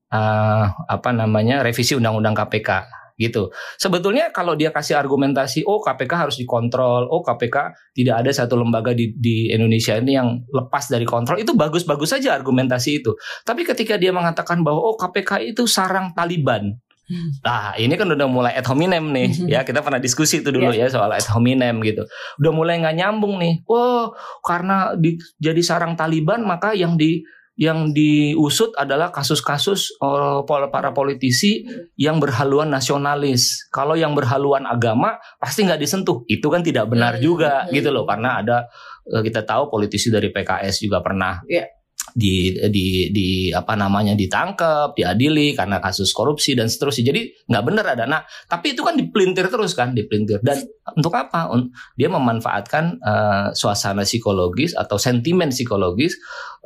uh, 0.09 0.65
apa 0.87 1.09
namanya 1.11 1.59
revisi 1.59 1.93
undang-undang 1.93 2.33
KPK 2.33 2.69
gitu. 3.15 3.51
Sebetulnya 3.79 4.29
kalau 4.35 4.53
dia 4.59 4.69
kasih 4.71 4.99
argumentasi, 4.99 5.63
oh 5.63 5.79
KPK 5.79 6.27
harus 6.27 6.35
dikontrol, 6.35 7.07
oh 7.07 7.23
KPK 7.23 7.71
tidak 7.95 8.15
ada 8.23 8.31
satu 8.31 8.59
lembaga 8.59 8.91
di, 8.91 9.15
di 9.15 9.51
Indonesia 9.51 9.95
ini 9.95 10.19
yang 10.19 10.43
lepas 10.51 10.91
dari 10.91 11.07
kontrol, 11.07 11.39
itu 11.39 11.55
bagus-bagus 11.55 12.19
saja 12.19 12.35
argumentasi 12.35 13.03
itu. 13.03 13.15
Tapi 13.47 13.63
ketika 13.63 13.95
dia 13.95 14.11
mengatakan 14.11 14.61
bahwa 14.61 14.83
oh 14.83 14.95
KPK 14.99 15.55
itu 15.55 15.63
sarang 15.65 16.11
Taliban, 16.11 16.75
hmm. 17.07 17.29
Nah 17.45 17.73
ini 17.79 17.95
kan 17.95 18.11
udah 18.11 18.27
mulai 18.27 18.53
ad 18.59 18.67
hominem 18.67 19.15
nih 19.15 19.29
hmm. 19.31 19.47
ya 19.47 19.63
kita 19.63 19.79
pernah 19.79 20.01
diskusi 20.03 20.43
itu 20.43 20.51
dulu 20.51 20.75
yeah. 20.75 20.91
ya 20.91 20.93
soal 20.93 21.11
ad 21.13 21.27
hominem 21.31 21.79
gitu 21.85 22.03
udah 22.41 22.51
mulai 22.51 22.81
nggak 22.81 22.97
nyambung 22.97 23.37
nih 23.37 23.61
oh 23.69 24.11
karena 24.41 24.97
di, 24.97 25.15
jadi 25.37 25.61
sarang 25.61 25.93
Taliban 25.93 26.41
maka 26.41 26.73
yang 26.73 26.97
di 26.97 27.21
yang 27.55 27.95
diusut 27.95 28.75
adalah 28.75 29.15
kasus-kasus 29.15 29.95
uh, 30.03 30.43
para 30.43 30.91
politisi 30.91 31.63
yang 31.95 32.19
berhaluan 32.19 32.67
nasionalis. 32.67 33.71
Kalau 33.71 33.95
yang 33.95 34.11
berhaluan 34.11 34.67
agama 34.67 35.15
pasti 35.39 35.63
nggak 35.63 35.79
disentuh. 35.79 36.27
Itu 36.27 36.51
kan 36.51 36.59
tidak 36.67 36.91
benar 36.91 37.15
Hmm, 37.15 37.23
juga 37.23 37.63
hmm. 37.63 37.71
gitu 37.71 37.89
loh 37.95 38.03
karena 38.03 38.43
ada 38.43 38.67
uh, 39.07 39.23
kita 39.23 39.47
tahu 39.47 39.71
politisi 39.71 40.11
dari 40.11 40.35
PKS 40.35 40.83
juga 40.83 40.99
pernah 40.99 41.39
Iya. 41.47 41.71
di 42.15 42.53
di 42.71 43.09
di 43.11 43.27
apa 43.55 43.73
namanya 43.75 44.13
ditangkap, 44.19 44.93
diadili 44.93 45.55
karena 45.55 45.79
kasus 45.79 46.11
korupsi 46.11 46.53
dan 46.59 46.67
seterusnya. 46.67 47.11
Jadi 47.11 47.21
nggak 47.49 47.63
benar 47.65 47.85
ada. 47.95 48.03
Nah, 48.03 48.21
tapi 48.45 48.75
itu 48.75 48.83
kan 48.83 48.99
dipelintir 48.99 49.47
terus 49.47 49.73
kan, 49.73 49.95
dipelintir. 49.95 50.39
Dan 50.43 50.59
untuk 50.91 51.11
apa? 51.15 51.49
Dia 51.95 52.07
memanfaatkan 52.11 52.99
eh, 52.99 53.47
suasana 53.55 54.03
psikologis 54.03 54.75
atau 54.75 54.95
sentimen 54.99 55.49
psikologis 55.55 56.15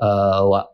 eh, 0.01 0.41
wa- 0.43 0.69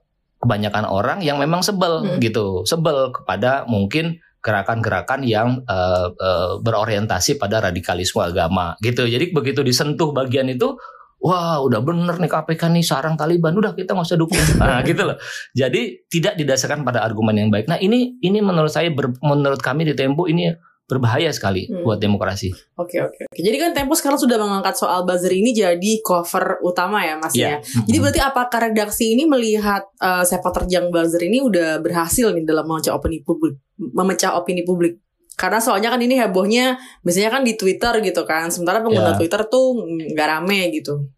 kebanyakan 0.46 0.86
orang 0.86 1.26
yang 1.26 1.42
memang 1.42 1.66
sebel 1.66 2.06
Hmm. 2.06 2.22
gitu, 2.22 2.62
sebel 2.70 3.10
kepada 3.10 3.66
mungkin 3.66 4.22
gerakan-gerakan 4.46 5.26
yang 5.26 5.66
eh, 5.66 6.08
eh, 6.14 6.52
berorientasi 6.62 7.42
pada 7.42 7.66
radikalisme 7.66 8.22
agama 8.22 8.78
gitu. 8.80 9.10
Jadi 9.10 9.34
begitu 9.34 9.66
disentuh 9.66 10.14
bagian 10.14 10.46
itu 10.48 10.78
Wah, 11.26 11.58
udah 11.58 11.82
bener 11.82 12.22
nih 12.22 12.30
KPK 12.30 12.70
nih 12.70 12.86
sarang 12.86 13.18
Taliban. 13.18 13.58
Udah 13.58 13.74
kita 13.74 13.98
nggak 13.98 14.06
usah 14.06 14.20
dukung. 14.20 14.38
Nah, 14.62 14.86
gitu 14.86 15.10
loh. 15.10 15.18
Jadi 15.58 16.06
tidak 16.06 16.38
didasarkan 16.38 16.86
pada 16.86 17.02
argumen 17.02 17.34
yang 17.34 17.50
baik. 17.50 17.66
Nah, 17.66 17.82
ini 17.82 18.20
ini 18.22 18.46
menurut 18.46 18.70
saya 18.70 18.94
ber- 18.94 19.18
menurut 19.26 19.58
kami 19.58 19.90
di 19.90 19.98
Tempo 19.98 20.30
ini 20.30 20.54
berbahaya 20.86 21.34
sekali 21.34 21.66
Hmm. 21.66 21.82
buat 21.82 21.98
demokrasi. 21.98 22.54
Oke 22.78 23.02
oke 23.02 23.26
oke. 23.26 23.34
Jadi 23.34 23.58
kan 23.58 23.74
Tempo 23.74 23.98
sekarang 23.98 24.22
sudah 24.22 24.38
mengangkat 24.38 24.78
soal 24.78 25.02
buzzer 25.02 25.34
ini 25.34 25.50
jadi 25.50 25.92
cover 26.06 26.62
utama 26.62 27.02
ya 27.02 27.18
Mas 27.18 27.34
ya. 27.34 27.58
Iya. 27.58 27.58
Jadi 27.90 27.98
berarti 27.98 28.22
apakah 28.22 28.60
redaksi 28.70 29.18
ini 29.18 29.26
melihat 29.26 29.82
eh, 29.98 30.22
sepak 30.22 30.54
terjang 30.54 30.94
buzzer 30.94 31.26
ini 31.26 31.42
udah 31.42 31.82
berhasil 31.82 32.30
nih 32.30 32.46
dalam 32.46 32.70
memecah 32.70 32.94
opini 32.94 33.26
publik, 33.26 33.58
memecah 33.76 34.38
opini 34.38 34.62
publik? 34.62 35.02
Karena 35.36 35.60
soalnya 35.60 35.90
kan 35.90 36.00
ini 36.00 36.16
hebohnya 36.16 36.78
biasanya 37.02 37.28
kan 37.28 37.42
di 37.42 37.58
Twitter 37.58 37.92
gitu 38.00 38.22
kan. 38.24 38.48
Sementara 38.48 38.80
pengguna 38.80 39.12
Ya. 39.12 39.18
Twitter 39.18 39.42
tuh 39.50 39.82
nggak 40.14 40.28
rame 40.30 40.70
gitu. 40.72 41.10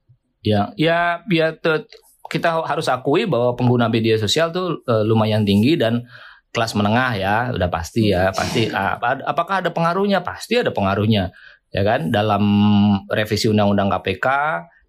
Ya, 0.41 0.71
ya, 0.74 1.19
ya 1.27 1.51
te- 1.53 1.86
kita 2.27 2.63
harus 2.63 2.88
akui 2.88 3.27
bahwa 3.27 3.51
pengguna 3.53 3.88
media 3.88 4.15
sosial 4.15 4.50
tuh 4.50 4.79
eh, 4.83 5.03
lumayan 5.03 5.43
tinggi 5.43 5.75
dan 5.75 6.07
kelas 6.51 6.74
menengah 6.74 7.12
ya, 7.18 7.36
udah 7.54 7.70
pasti 7.70 8.12
ya, 8.12 8.32
pasti. 8.32 8.72
Ah, 8.72 8.98
apa- 8.98 9.24
apakah 9.24 9.62
ada 9.66 9.70
pengaruhnya? 9.72 10.24
Pasti 10.25 10.58
ada 10.60 10.72
pengaruhnya, 10.74 11.32
ya 11.72 11.82
kan? 11.86 12.10
Dalam 12.10 12.44
revisi 13.12 13.48
undang-undang 13.51 13.92
KPK 13.94 14.27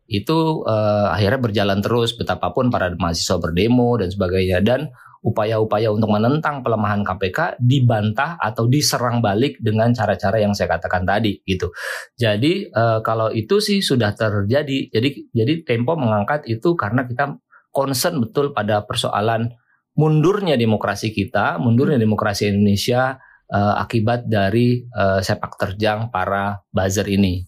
itu 0.09 0.65
eh, 0.65 1.07
akhirnya 1.12 1.41
berjalan 1.41 1.79
terus 1.85 2.17
betapapun 2.17 2.73
para 2.73 2.88
mahasiswa 2.97 3.37
berdemo 3.37 4.00
dan 4.00 4.09
sebagainya 4.09 4.65
dan 4.65 4.88
upaya-upaya 5.21 5.91
untuk 5.91 6.09
menentang 6.15 6.62
pelemahan 6.62 7.03
KPK 7.03 7.59
dibantah 7.61 8.38
atau 8.38 8.71
diserang 8.71 9.19
balik 9.19 9.59
dengan 9.61 9.91
cara-cara 9.93 10.38
yang 10.41 10.55
saya 10.57 10.79
katakan 10.79 11.05
tadi 11.05 11.43
gitu. 11.45 11.69
Jadi 12.17 12.73
eh, 12.73 12.99
kalau 13.05 13.29
itu 13.35 13.61
sih 13.61 13.85
sudah 13.85 14.17
terjadi. 14.17 14.88
Jadi 14.88 15.29
jadi 15.35 15.55
Tempo 15.69 15.99
mengangkat 15.99 16.49
itu 16.49 16.73
karena 16.73 17.05
kita 17.05 17.37
concern 17.69 18.23
betul 18.25 18.57
pada 18.57 18.81
persoalan 18.88 19.53
mundurnya 19.99 20.55
demokrasi 20.55 21.11
kita, 21.11 21.59
mundurnya 21.59 21.99
demokrasi 21.99 22.55
Indonesia 22.55 23.19
eh, 23.50 23.75
akibat 23.83 24.31
dari 24.31 24.87
eh, 24.87 25.21
sepak 25.21 25.59
terjang 25.59 26.14
para 26.14 26.62
buzzer 26.71 27.11
ini. 27.11 27.43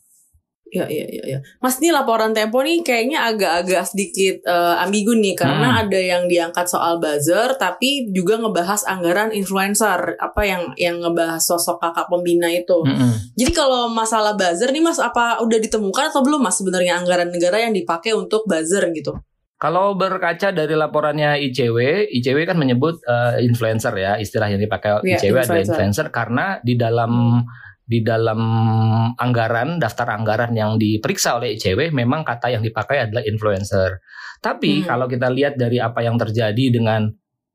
Iya 0.70 0.86
iya 0.86 1.06
iya. 1.10 1.24
Ya. 1.26 1.38
Mas 1.58 1.82
ini 1.82 1.90
laporan 1.90 2.30
Tempo 2.30 2.62
nih 2.62 2.86
kayaknya 2.86 3.26
agak-agak 3.26 3.90
sedikit 3.90 4.46
eh, 4.46 4.74
ambigu 4.78 5.18
nih 5.18 5.34
karena 5.34 5.66
Hmm. 5.66 5.82
ada 5.82 5.98
yang 5.98 6.30
diangkat 6.30 6.66
soal 6.70 7.02
buzzer 7.02 7.58
tapi 7.58 8.06
juga 8.14 8.38
ngebahas 8.38 8.86
anggaran 8.86 9.34
influencer 9.34 10.14
apa 10.14 10.42
yang 10.46 10.62
yang 10.78 11.02
ngebahas 11.02 11.42
sosok 11.42 11.82
kakak 11.82 12.06
pembina 12.06 12.46
itu. 12.54 12.86
Mm-mm. 12.86 13.34
Jadi 13.34 13.50
kalau 13.50 13.90
masalah 13.90 14.38
buzzer 14.38 14.70
nih 14.70 14.82
Mas 14.82 15.02
apa 15.02 15.42
udah 15.42 15.58
ditemukan 15.58 16.14
atau 16.14 16.22
belum 16.22 16.38
Mas 16.38 16.62
sebenarnya 16.62 17.02
anggaran 17.02 17.34
negara 17.34 17.58
yang 17.58 17.74
dipakai 17.74 18.14
untuk 18.14 18.46
buzzer 18.46 18.86
gitu? 18.94 19.18
Kalau 19.60 19.92
berkaca 19.92 20.50
dari 20.50 20.72
laporannya 20.72 21.36
ICW, 21.36 22.08
ICW 22.08 22.48
kan 22.48 22.56
menyebut 22.56 22.96
eh, 23.04 23.44
influencer 23.44 23.92
ya, 23.92 24.16
istilah 24.16 24.48
yang 24.48 24.56
dipakai 24.56 25.04
Iya, 25.04 25.20
ICW 25.20 25.36
adalah 25.36 25.60
influencer. 25.60 25.68
influencer 25.68 26.06
karena 26.08 26.46
di 26.64 26.74
dalam 26.74 27.44
di 27.84 28.00
dalam 28.00 28.40
anggaran 29.18 29.76
daftar 29.76 30.14
anggaran 30.14 30.54
yang 30.54 30.78
diperiksa 30.78 31.36
oleh 31.36 31.58
ICW 31.58 31.92
memang 31.92 32.24
kata 32.24 32.54
yang 32.54 32.64
dipakai 32.64 33.04
adalah 33.04 33.20
influencer. 33.20 34.00
Tapi 34.40 34.80
Hmm. 34.80 34.86
kalau 34.88 35.06
kita 35.06 35.28
lihat 35.28 35.60
dari 35.60 35.76
apa 35.76 36.00
yang 36.00 36.16
terjadi 36.16 36.72
dengan 36.72 37.10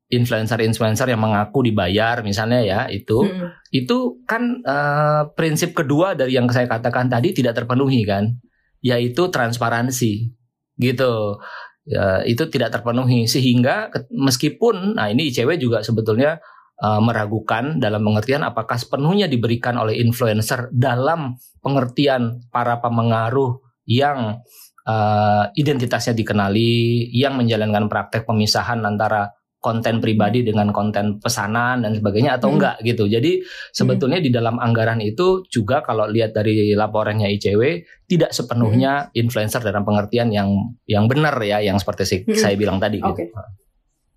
influencer-influencer 0.06 1.10
yang 1.10 1.18
mengaku 1.18 1.66
dibayar 1.66 2.22
misalnya 2.22 2.62
ya 2.62 2.80
itu 2.86 3.26
Mm-mm. 3.26 3.50
itu 3.74 4.22
kan 4.22 4.62
eh, 4.62 5.22
prinsip 5.34 5.74
kedua 5.74 6.14
dari 6.14 6.38
yang 6.38 6.46
saya 6.46 6.70
katakan 6.70 7.10
tadi 7.10 7.34
tidak 7.34 7.58
terpenuhi 7.58 8.06
kan 8.06 8.30
yaitu 8.78 9.26
transparansi 9.26 10.30
gitu 10.78 11.42
ya, 11.86 12.26
itu 12.26 12.50
tidak 12.50 12.74
terpenuhi. 12.74 13.30
Sehingga 13.30 13.88
meskipun 14.10 14.98
nah 14.98 15.06
ini 15.08 15.30
ICW 15.30 15.56
juga 15.56 15.80
sebetulnya 15.86 16.42
eh, 16.82 17.00
meragukan 17.00 17.78
dalam 17.78 18.02
pengertian 18.02 18.42
apakah 18.42 18.76
sepenuhnya 18.76 19.30
diberikan 19.30 19.78
oleh 19.78 20.02
influencer 20.02 20.68
dalam 20.74 21.38
pengertian 21.62 22.42
para 22.50 22.82
pemengaruh 22.82 23.62
yang 23.86 24.42
eh, 24.82 25.44
identitasnya 25.54 26.12
dikenali 26.18 27.06
yang 27.14 27.38
menjalankan 27.38 27.86
praktek 27.86 28.26
pemisahan 28.26 28.82
antara 28.82 29.35
konten 29.58 29.98
pribadi 29.98 30.46
dengan 30.46 30.70
konten 30.70 31.18
pesanan 31.18 31.82
dan 31.82 31.92
sebagainya 31.92 32.38
atau 32.38 32.52
Hmm. 32.52 32.56
enggak 32.60 32.76
gitu. 32.82 33.04
Jadi 33.06 33.42
sebetulnya 33.72 34.22
di 34.22 34.30
dalam 34.30 34.56
anggaran 34.56 35.02
itu 35.02 35.42
juga 35.48 35.82
kalau 35.82 36.06
lihat 36.06 36.30
dari 36.30 36.70
laporannya 36.70 37.26
ICW 37.34 37.82
tidak 38.06 38.30
sepenuhnya 38.30 39.10
influencer 39.12 39.58
dalam 39.60 39.82
pengertian 39.82 40.30
yang 40.30 40.54
yang 40.86 41.10
benar 41.10 41.34
ya, 41.42 41.58
yang 41.58 41.76
seperti 41.76 42.02
si- 42.06 42.22
Hmm. 42.22 42.36
saya 42.36 42.54
bilang 42.54 42.78
tadi. 42.78 43.02
Oke. 43.02 43.26
Gitu. 43.26 43.65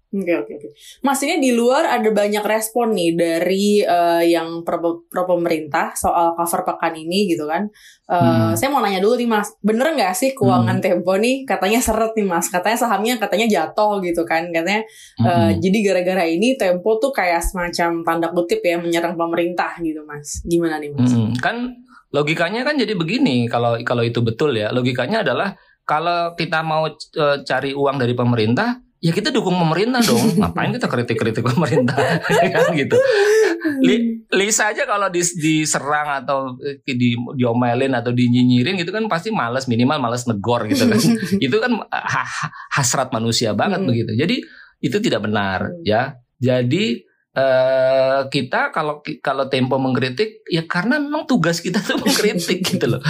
Oke 0.09 0.33
oke 0.33 0.51
oke. 0.57 0.69
Mas 1.05 1.21
ini 1.21 1.37
di 1.37 1.53
luar 1.53 1.85
ada 1.85 2.09
banyak 2.09 2.41
respon 2.41 2.97
nih 2.97 3.13
dari 3.13 3.85
eh, 3.85 4.23
yang 4.33 4.65
pro, 4.65 5.05
pro 5.05 5.29
pemerintah 5.29 5.93
soal 5.93 6.33
cover 6.33 6.65
pekan 6.65 6.97
ini 6.97 7.29
gitu 7.29 7.45
kan. 7.45 7.69
Eh, 8.09 8.17
Hmm. 8.19 8.57
Saya 8.57 8.73
mau 8.73 8.81
nanya 8.81 8.97
dulu 8.97 9.13
nih 9.21 9.29
Mas, 9.29 9.53
bener 9.61 9.93
nggak 9.93 10.17
sih 10.17 10.33
keuangan 10.33 10.81
Tempo 10.81 11.13
nih 11.13 11.45
katanya 11.45 11.77
seret 11.77 12.17
nih 12.17 12.25
Mas, 12.25 12.49
katanya 12.49 12.77
sahamnya 12.81 13.21
katanya 13.21 13.45
jatuh 13.45 14.01
gitu 14.01 14.25
kan, 14.25 14.49
katanya. 14.49 14.81
Mm-mm. 15.21 15.61
jadi 15.61 15.77
gara-gara 15.85 16.25
ini 16.25 16.57
Tempo 16.57 16.97
tuh 16.97 17.13
kayak 17.13 17.45
semacam 17.45 18.01
tanda 18.01 18.27
kutip 18.33 18.65
ya 18.65 18.81
menyerang 18.81 19.13
pemerintah 19.13 19.77
gitu 19.77 20.01
Mas. 20.09 20.41
Gimana 20.41 20.81
nih 20.81 20.89
Mas? 20.89 21.13
Mm-mm. 21.13 21.37
Kan 21.37 21.85
logikanya 22.09 22.65
kan 22.65 22.81
jadi 22.81 22.97
begini 22.97 23.45
kalau 23.45 23.77
kalau 23.85 24.01
itu 24.01 24.25
betul 24.25 24.57
ya. 24.57 24.73
Logikanya 24.73 25.21
adalah 25.21 25.53
kalau 25.85 26.33
kita 26.33 26.65
mau 26.65 26.89
cari 27.45 27.77
uang 27.77 27.97
dari 28.01 28.13
pemerintah, 28.17 28.77
ya 28.99 29.11
kita 29.11 29.31
dukung 29.31 29.55
pemerintah 29.55 29.99
dong. 29.99 30.19
Ngapain 30.39 30.71
kita 30.71 30.87
kritik-kritik 30.87 31.43
pemerintah 31.43 31.95
kan 32.55 32.71
gitu. 32.73 32.95
Li- 33.83 34.23
Lisa 34.29 34.69
aja 34.69 34.85
kalau 34.85 35.09
dis- 35.09 35.35
diserang 35.35 36.23
atau 36.23 36.55
eh, 36.61 36.79
di 36.85 37.15
diomelin 37.35 37.91
atau 37.91 38.11
dinyinyirin 38.11 38.77
gitu 38.77 38.91
kan 38.91 39.07
pasti 39.07 39.31
males 39.31 39.65
minimal 39.65 39.97
males 39.97 40.23
negor 40.23 40.67
gitu 40.67 40.85
kan. 40.85 40.99
itu 41.45 41.55
kan 41.57 41.71
ha- 41.89 42.27
ha- 42.27 42.53
hasrat 42.71 43.09
manusia 43.09 43.51
banget 43.51 43.81
Mm. 43.81 43.87
begitu. 43.87 44.11
Jadi 44.15 44.35
itu 44.79 44.97
tidak 44.99 45.25
benar 45.25 45.71
Mm. 45.73 45.83
ya. 45.83 46.01
Jadi 46.39 47.03
eh 47.29 48.19
kita 48.25 48.73
kalau 48.73 48.99
kalau 49.21 49.45
Tempo 49.47 49.77
mengkritik 49.77 50.41
ya 50.49 50.65
karena 50.65 50.97
memang 50.97 51.23
tugas 51.23 51.61
kita 51.61 51.77
tuh 51.79 52.01
mengkritik 52.01 52.65
gitu 52.65 52.85
loh. 52.89 53.01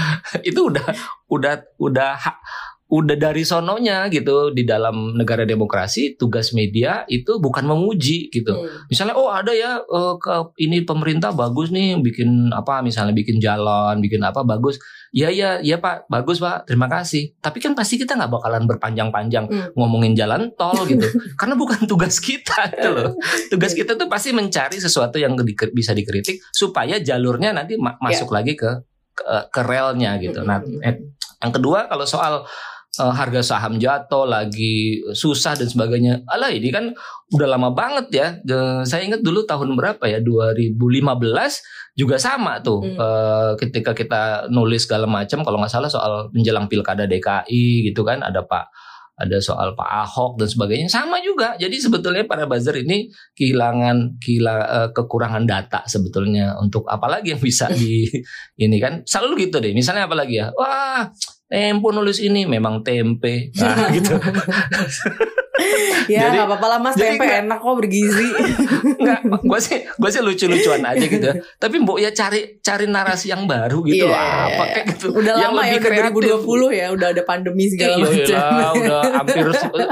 Itu 0.43 0.69
udah 0.69 0.85
udah 1.27 1.53
udah 1.79 2.11
ha- 2.19 2.41
udah 2.89 3.13
dari 3.15 3.45
sononya 3.45 4.09
gitu 4.09 4.49
di 4.49 4.65
dalam 4.65 5.13
negara 5.13 5.45
demokrasi 5.45 6.17
tugas 6.17 6.51
media 6.51 7.05
itu 7.05 7.37
bukan 7.37 7.61
memuji 7.63 8.27
gitu. 8.27 8.49
Hmm. 8.49 8.89
Misalnya 8.89 9.13
oh 9.13 9.29
ada 9.29 9.53
ya 9.53 9.77
eh, 9.77 10.13
ke 10.17 10.33
ini 10.57 10.81
pemerintah 10.81 11.29
bagus 11.29 11.69
nih 11.69 12.01
bikin 12.01 12.49
apa 12.49 12.81
misalnya 12.81 13.13
bikin 13.13 13.37
jalan, 13.37 14.01
bikin 14.01 14.19
apa 14.19 14.41
bagus. 14.41 14.81
Iya 15.09 15.29
iya 15.29 15.49
iya 15.59 15.77
Pak, 15.77 16.05
bagus 16.05 16.37
Pak. 16.37 16.65
Terima 16.65 16.85
kasih. 16.85 17.37
Tapi 17.37 17.57
kan 17.57 17.73
pasti 17.73 17.97
kita 17.97 18.13
nggak 18.13 18.29
bakalan 18.31 18.65
berpanjang-panjang 18.65 19.45
Hmm. 19.45 19.69
ngomongin 19.73 20.13
jalan 20.13 20.49
tol 20.53 20.73
gitu. 20.89 21.05
Karena 21.33 21.53
bukan 21.53 21.85
tugas 21.85 22.17
kita 22.17 22.73
gitu 22.73 22.89
loh. 22.89 23.13
Tugas 23.47 23.73
kita 23.73 23.93
tuh 23.93 24.05
pasti 24.05 24.33
mencari 24.33 24.77
sesuatu 24.77 25.17
yang 25.17 25.37
di- 25.37 25.53
bisa 25.71 25.93
dikritik 25.93 26.41
supaya 26.49 26.97
jalurnya 26.97 27.53
nanti 27.53 27.77
ma- 27.77 28.01
masuk 28.01 28.33
lagi 28.33 28.57
ke 28.57 28.81
ke, 29.13 29.25
ke 29.51 29.61
relnya 29.61 30.17
gitu. 30.17 30.41
Nah, 30.41 30.57
Hmm. 30.57 30.81
eh, 30.81 30.95
yang 31.39 31.51
kedua 31.51 31.85
kalau 31.85 32.03
soal 32.03 32.43
eh, 32.99 33.13
harga 33.15 33.41
saham 33.41 33.79
jatuh 33.79 34.27
lagi 34.27 34.99
susah 35.15 35.55
dan 35.55 35.71
sebagainya. 35.71 36.21
Alah 36.27 36.51
ini 36.51 36.69
kan 36.69 36.91
udah 37.31 37.47
lama 37.47 37.71
banget 37.71 38.07
ya. 38.11 38.27
De- 38.43 38.83
saya 38.83 39.07
ingat 39.07 39.23
dulu 39.23 39.47
tahun 39.47 39.73
berapa 39.79 40.03
ya 40.05 40.19
2015 40.19 41.63
juga 41.97 42.15
sama 42.19 42.59
tuh 42.63 42.79
Hmm. 42.83 42.95
Eh, 42.99 43.51
ketika 43.59 43.91
kita 43.95 44.47
nulis 44.51 44.87
segala 44.87 45.07
macam 45.07 45.43
kalau 45.43 45.59
nggak 45.59 45.71
salah 45.71 45.91
soal 45.91 46.31
menjelang 46.31 46.67
pilkada 46.71 47.03
DKI 47.07 47.91
gitu 47.91 48.03
kan 48.07 48.23
ada 48.23 48.43
Pak 48.43 48.71
ada 49.19 49.37
soal 49.43 49.75
Pak 49.75 49.89
Ahok 50.07 50.39
dan 50.39 50.47
sebagainya 50.47 50.87
sama 50.87 51.19
juga. 51.19 51.59
Jadi 51.59 51.75
sebetulnya 51.75 52.23
para 52.23 52.47
buzzer 52.47 52.79
ini 52.79 53.11
kehilangan 53.35 54.17
kehila, 54.23 54.55
uh, 54.63 54.89
kekurangan 54.95 55.43
data 55.43 55.83
sebetulnya 55.85 56.55
untuk 56.57 56.87
apalagi 56.87 57.35
yang 57.35 57.41
bisa 57.43 57.67
di 57.67 58.07
ini 58.63 58.79
kan 58.79 59.03
selalu 59.03 59.51
gitu 59.51 59.59
deh. 59.59 59.75
Misalnya 59.75 60.07
apalagi 60.07 60.39
ya, 60.39 60.55
wah 60.55 61.11
Tempo 61.49 61.89
nulis 61.89 62.21
ini 62.21 62.45
memang 62.45 62.85
tempe, 62.85 63.49
nah 63.57 63.89
gitu. 63.97 64.13
ya 66.13 66.31
nggak 66.33 66.47
apa-apa 66.47 66.67
lah 66.69 66.79
mas. 66.81 66.95
tempe 66.95 67.23
gak, 67.23 67.45
enak 67.45 67.57
kok 67.61 67.75
bergizi. 67.77 68.29
Nggak 68.99 69.19
gue 69.45 69.59
sih 69.63 69.77
gue 69.85 70.09
sih 70.11 70.21
lucu-lucuan 70.23 70.83
aja 70.83 71.05
gitu 71.05 71.29
tapi 71.63 71.75
mbok 71.79 71.97
ya 72.03 72.11
cari 72.11 72.59
cari 72.59 72.85
narasi 72.87 73.31
yang 73.31 73.47
baru 73.47 73.79
gitu 73.87 74.07
yeah, 74.07 74.49
loh. 74.49 74.49
apa 74.51 74.63
kayak 74.75 74.85
gitu? 74.95 75.07
Udah 75.15 75.33
yang 75.39 75.55
lama 75.55 75.61
lebih 75.71 75.91
ya 75.91 76.09
udah 76.11 76.35
2020 76.43 76.79
ya 76.79 76.85
udah 76.91 77.07
ada 77.15 77.23
pandemi 77.23 77.65
segala 77.71 77.95
iya, 77.95 78.03
macam. 78.03 78.73
udah 78.75 79.01
hampir 79.23 79.45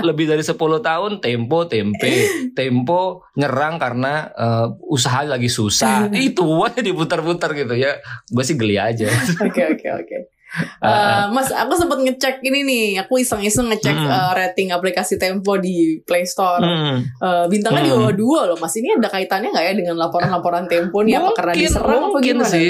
lebih 0.03 0.25
dari 0.27 0.43
10 0.43 0.55
tahun 0.59 1.11
tempo 1.23 1.57
tempe 1.71 2.13
tempo 2.51 3.01
nyerang 3.39 3.79
karena 3.79 4.13
uh, 4.35 4.67
usaha 4.91 5.23
lagi 5.23 5.47
susah. 5.47 6.11
Itu 6.11 6.43
aja 6.63 6.83
diputar-putar 6.83 7.55
gitu 7.55 7.75
ya. 7.77 7.99
Gue 8.27 8.43
sih 8.43 8.59
geli 8.59 8.75
aja. 8.75 9.07
Oke 9.39 9.63
oke 9.63 9.87
oke 9.87 10.36
Uh, 10.77 11.29
mas, 11.33 11.49
aku 11.53 11.73
sempat 11.77 11.99
ngecek 12.01 12.41
ini 12.45 12.59
nih. 12.65 12.85
Aku 13.05 13.21
iseng-iseng 13.21 13.69
ngecek 13.69 13.93
hmm. 13.93 14.09
uh, 14.09 14.31
rating 14.33 14.73
aplikasi 14.73 15.17
Tempo 15.21 15.57
di 15.57 16.01
Play 16.03 16.25
Store. 16.25 16.61
Hmm. 16.61 17.05
Uh, 17.21 17.45
bintangnya 17.49 17.85
hmm. 17.85 17.89
di 17.89 17.93
bawah 17.93 18.13
dua 18.13 18.39
loh. 18.49 18.57
Mas, 18.57 18.73
ini 18.77 18.93
ada 18.93 19.09
kaitannya 19.09 19.53
nggak 19.53 19.65
ya 19.65 19.73
dengan 19.77 19.95
laporan-laporan 19.97 20.65
Tempo 20.65 21.01
nih? 21.01 21.17
Mungkin, 21.17 21.29
apa 21.33 21.37
karena 21.37 21.53
diserang 21.53 22.01
mungkin 22.09 22.35
apa 22.41 22.45
gimana? 22.45 22.53
sih. 22.53 22.69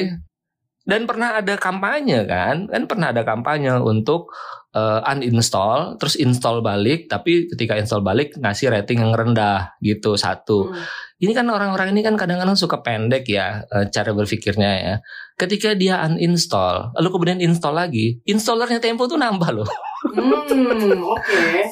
Dan 0.87 1.01
pernah 1.03 1.29
ada 1.35 1.53
kampanye 1.59 2.19
kan? 2.23 2.71
Kan 2.71 2.83
pernah 2.87 3.11
ada 3.11 3.27
kampanye 3.27 3.75
untuk 3.75 4.31
uh, 4.71 5.03
uninstall, 5.03 5.99
terus 5.99 6.15
install 6.15 6.63
balik. 6.63 7.11
Tapi 7.11 7.51
ketika 7.51 7.75
install 7.75 8.03
balik 8.07 8.39
ngasih 8.39 8.71
rating 8.71 9.03
yang 9.03 9.11
rendah 9.11 9.75
gitu 9.83 10.15
satu. 10.15 10.71
Hmm. 10.71 10.79
Ini 11.17 11.33
kan 11.33 11.49
orang-orang 11.49 11.91
ini 11.91 12.05
kan 12.05 12.13
kadang-kadang 12.13 12.53
suka 12.53 12.79
pendek 12.85 13.25
ya 13.25 13.65
cara 13.89 14.13
berpikirnya 14.13 14.71
ya 14.77 14.95
ketika 15.37 15.77
dia 15.77 16.01
uninstall, 16.01 16.91
lalu 16.97 17.07
kemudian 17.13 17.39
install 17.39 17.77
lagi, 17.77 18.17
installernya 18.25 18.81
Tempo 18.81 19.05
tuh 19.05 19.21
nambah 19.21 19.49
loh. 19.53 19.69
Hmm, 20.13 21.03
oke. 21.03 21.21
Okay. 21.23 21.67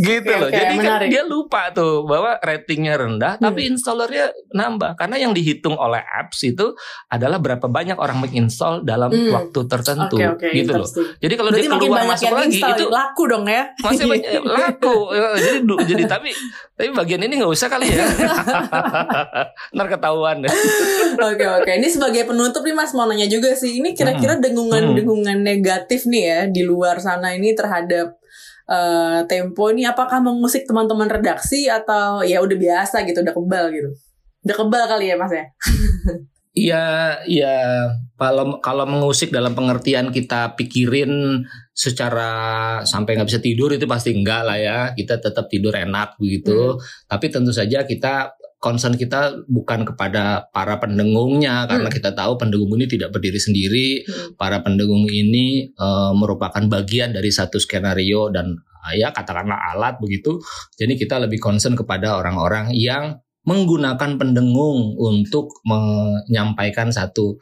gitu 0.00 0.28
okay, 0.28 0.40
loh. 0.40 0.48
Okay, 0.50 0.58
Jadi 0.60 0.74
kan 0.80 0.92
dia 1.08 1.22
lupa 1.24 1.62
tuh 1.70 2.04
bahwa 2.04 2.36
ratingnya 2.40 2.94
rendah, 2.98 3.32
hmm. 3.38 3.44
tapi 3.44 3.60
installernya 3.70 4.34
nambah 4.52 4.98
karena 4.98 5.16
yang 5.20 5.32
dihitung 5.32 5.76
oleh 5.78 6.02
apps 6.02 6.44
itu 6.44 6.76
adalah 7.08 7.38
berapa 7.40 7.64
banyak 7.66 7.96
orang 7.96 8.20
menginstall 8.20 8.84
dalam 8.84 9.10
hmm. 9.10 9.32
waktu 9.32 9.60
tertentu, 9.66 10.16
okay, 10.20 10.28
okay, 10.34 10.50
gitu 10.62 10.72
loh. 10.76 10.88
Jadi 11.18 11.34
kalau 11.34 11.50
dia 11.50 11.68
keluar 11.68 12.04
masuk 12.04 12.32
lagi 12.34 12.58
itu 12.60 12.86
laku 12.90 13.22
dong 13.30 13.46
ya. 13.48 13.62
Masih 13.80 14.04
banyak, 14.04 14.42
laku. 14.58 14.96
Ya, 15.14 15.28
jadi 15.38 15.58
jadi 15.84 16.04
tapi 16.10 16.30
tapi 16.74 16.88
bagian 16.90 17.22
ini 17.22 17.38
nggak 17.38 17.52
usah 17.54 17.70
kali 17.70 17.86
ya. 17.86 18.04
Ntar 19.74 19.86
ketahuan 19.86 20.42
deh. 20.42 20.50
Oke 21.22 21.46
oke. 21.46 21.70
Ini 21.70 21.88
sebagai 21.88 22.26
penutup 22.26 22.66
nih 22.66 22.74
Mas 22.74 22.90
mau 22.92 23.06
nanya 23.06 23.30
juga 23.30 23.54
sih. 23.54 23.78
Ini 23.78 23.94
kira-kira 23.94 24.42
dengungan-dengungan 24.42 25.38
hmm. 25.38 25.46
negatif 25.46 26.10
nih 26.10 26.22
ya 26.26 26.40
di 26.50 26.62
luar 26.66 26.98
sana 26.98 27.30
ini 27.32 27.53
terhadap 27.54 28.18
uh, 28.68 29.24
Tempo 29.24 29.70
ini 29.70 29.88
apakah 29.88 30.20
mengusik 30.20 30.68
teman-teman 30.68 31.08
redaksi 31.08 31.70
atau 31.70 32.20
ya 32.20 32.42
udah 32.44 32.58
biasa 32.58 33.06
gitu, 33.08 33.24
udah 33.24 33.34
kebal 33.34 33.64
gitu. 33.72 33.90
Udah 34.44 34.56
kebal 34.60 34.84
kali 34.84 35.08
ya 35.10 35.16
Mas 35.16 35.32
ya. 35.32 35.46
Iya, 36.54 37.18
iya. 37.26 37.90
Kalau 38.14 38.62
kalau 38.62 38.86
mengusik 38.86 39.34
dalam 39.34 39.58
pengertian 39.58 40.14
kita 40.14 40.54
pikirin 40.54 41.42
secara 41.74 42.30
sampai 42.86 43.18
nggak 43.18 43.26
bisa 43.26 43.42
tidur 43.42 43.74
itu 43.74 43.90
pasti 43.90 44.14
enggak 44.14 44.46
lah 44.46 44.54
ya. 44.54 44.78
Kita 44.94 45.18
tetap 45.18 45.50
tidur 45.50 45.74
enak 45.74 46.14
begitu. 46.14 46.78
Hmm. 46.78 47.10
Tapi 47.10 47.26
tentu 47.34 47.50
saja 47.50 47.82
kita 47.82 48.38
concern 48.64 48.96
kita 48.96 49.44
bukan 49.44 49.84
kepada 49.84 50.48
para 50.48 50.80
pendengungnya 50.80 51.68
karena 51.68 51.92
hmm. 51.92 51.96
kita 52.00 52.16
tahu 52.16 52.40
pendengung 52.40 52.72
ini 52.80 52.88
tidak 52.88 53.12
berdiri 53.12 53.36
sendiri. 53.36 53.88
Hmm. 54.08 54.40
Para 54.40 54.64
pendengung 54.64 55.04
ini 55.04 55.68
uh, 55.76 56.16
merupakan 56.16 56.64
bagian 56.64 57.12
dari 57.12 57.28
satu 57.28 57.60
skenario 57.60 58.32
dan 58.32 58.56
uh, 58.56 58.94
ya 58.96 59.12
katakanlah 59.12 59.76
alat 59.76 60.00
begitu. 60.00 60.40
Jadi 60.80 60.96
kita 60.96 61.20
lebih 61.20 61.36
concern 61.44 61.76
kepada 61.76 62.16
orang-orang 62.16 62.72
yang 62.72 63.20
menggunakan 63.44 64.16
pendengung 64.16 64.96
untuk 64.96 65.52
menyampaikan 65.68 66.88
satu 66.88 67.36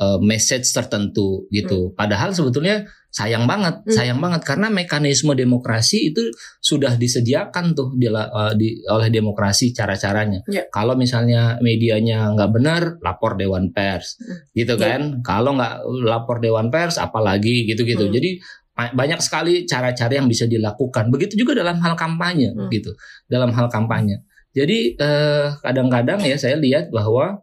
uh, 0.00 0.18
message 0.22 0.68
tertentu 0.70 1.44
gitu. 1.52 1.90
Hmm. 1.90 1.94
Padahal 1.98 2.32
sebetulnya 2.32 2.88
sayang 3.12 3.44
banget, 3.44 3.84
hmm. 3.84 3.92
sayang 3.92 4.20
banget 4.24 4.40
karena 4.40 4.72
mekanisme 4.72 5.36
demokrasi 5.36 6.16
itu 6.16 6.32
sudah 6.64 6.96
disediakan 6.96 7.76
tuh 7.76 7.92
di, 7.92 8.08
uh, 8.08 8.56
di 8.56 8.80
oleh 8.88 9.12
demokrasi 9.12 9.76
cara-caranya. 9.76 10.40
Yeah. 10.48 10.64
Kalau 10.72 10.96
misalnya 10.96 11.60
medianya 11.60 12.32
nggak 12.32 12.50
benar, 12.56 12.82
lapor 13.04 13.36
dewan 13.36 13.74
pers, 13.76 14.16
hmm. 14.16 14.56
gitu 14.56 14.80
ya. 14.80 14.96
kan? 14.96 15.20
Kalau 15.20 15.60
nggak 15.60 15.84
lapor 16.08 16.40
dewan 16.40 16.72
pers, 16.72 16.96
apalagi 16.96 17.68
gitu-gitu. 17.68 18.08
Hmm. 18.08 18.14
Jadi 18.16 18.30
banyak 18.72 19.20
sekali 19.20 19.68
cara-cara 19.68 20.16
yang 20.16 20.24
bisa 20.32 20.48
dilakukan. 20.48 21.12
Begitu 21.12 21.44
juga 21.44 21.52
dalam 21.52 21.76
hal 21.84 21.92
kampanye, 21.92 22.56
hmm. 22.56 22.72
gitu. 22.72 22.96
Dalam 23.28 23.52
hal 23.52 23.68
kampanye. 23.68 24.24
Jadi 24.52 24.96
eh, 25.00 25.48
kadang-kadang 25.64 26.20
ya 26.24 26.36
saya 26.36 26.60
lihat 26.60 26.92
bahwa 26.92 27.40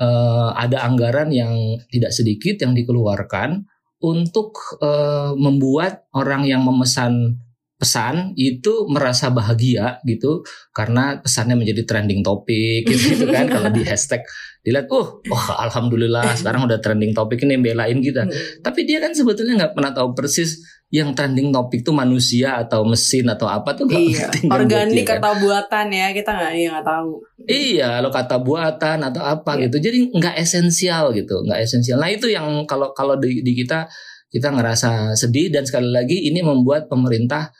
eh, 0.00 0.50
ada 0.56 0.88
anggaran 0.88 1.28
yang 1.28 1.52
tidak 1.92 2.16
sedikit 2.16 2.64
yang 2.64 2.72
dikeluarkan 2.72 3.68
untuk 4.00 4.56
eh, 4.80 5.32
membuat 5.36 6.08
orang 6.16 6.48
yang 6.48 6.64
memesan 6.64 7.36
pesan 7.80 8.36
itu 8.36 8.84
merasa 8.92 9.32
bahagia 9.32 10.00
gitu. 10.04 10.44
Karena 10.72 11.16
pesannya 11.20 11.56
menjadi 11.56 11.88
trending 11.88 12.20
topik 12.20 12.84
gitu, 12.84 13.16
gitu 13.16 13.26
kan. 13.32 13.48
Kalau 13.54 13.72
di 13.72 13.80
hashtag 13.84 14.20
dilihat 14.60 14.92
uh 14.92 15.08
oh 15.24 15.44
alhamdulillah 15.56 16.36
sekarang 16.36 16.68
udah 16.68 16.84
trending 16.84 17.16
topik 17.16 17.40
ini 17.48 17.56
belain 17.56 17.96
kita. 18.04 18.28
Hmm. 18.28 18.60
tapi 18.60 18.84
dia 18.84 19.00
kan 19.00 19.16
sebetulnya 19.16 19.56
nggak 19.56 19.72
pernah 19.72 19.92
tahu 19.96 20.12
persis 20.12 20.60
yang 20.90 21.14
trending 21.14 21.54
topik 21.54 21.86
tuh 21.86 21.94
manusia 21.94 22.58
atau 22.58 22.82
mesin 22.82 23.30
atau 23.30 23.46
apa 23.46 23.78
tuh 23.78 23.86
iya. 23.94 24.26
Kan 24.26 24.50
organik 24.50 25.06
kan. 25.06 25.22
atau 25.22 25.38
buatan 25.38 25.86
ya 25.94 26.10
kita 26.10 26.30
nggak 26.34 26.52
iya 26.58 26.68
nggak 26.74 26.86
tahu 26.86 27.12
iya 27.46 27.90
lo 28.02 28.10
kata 28.10 28.42
buatan 28.42 28.98
atau 29.06 29.22
apa 29.22 29.54
iya. 29.54 29.70
gitu 29.70 29.78
jadi 29.78 29.98
nggak 30.10 30.34
esensial 30.42 31.14
gitu 31.14 31.46
nggak 31.46 31.62
esensial 31.62 32.02
nah 32.02 32.10
itu 32.10 32.26
yang 32.26 32.66
kalau 32.66 32.90
kalau 32.90 33.14
di, 33.14 33.38
di 33.46 33.54
kita 33.54 33.86
kita 34.30 34.50
ngerasa 34.50 35.14
sedih 35.14 35.54
dan 35.54 35.62
sekali 35.62 35.94
lagi 35.94 36.26
ini 36.26 36.42
membuat 36.42 36.90
pemerintah 36.90 37.54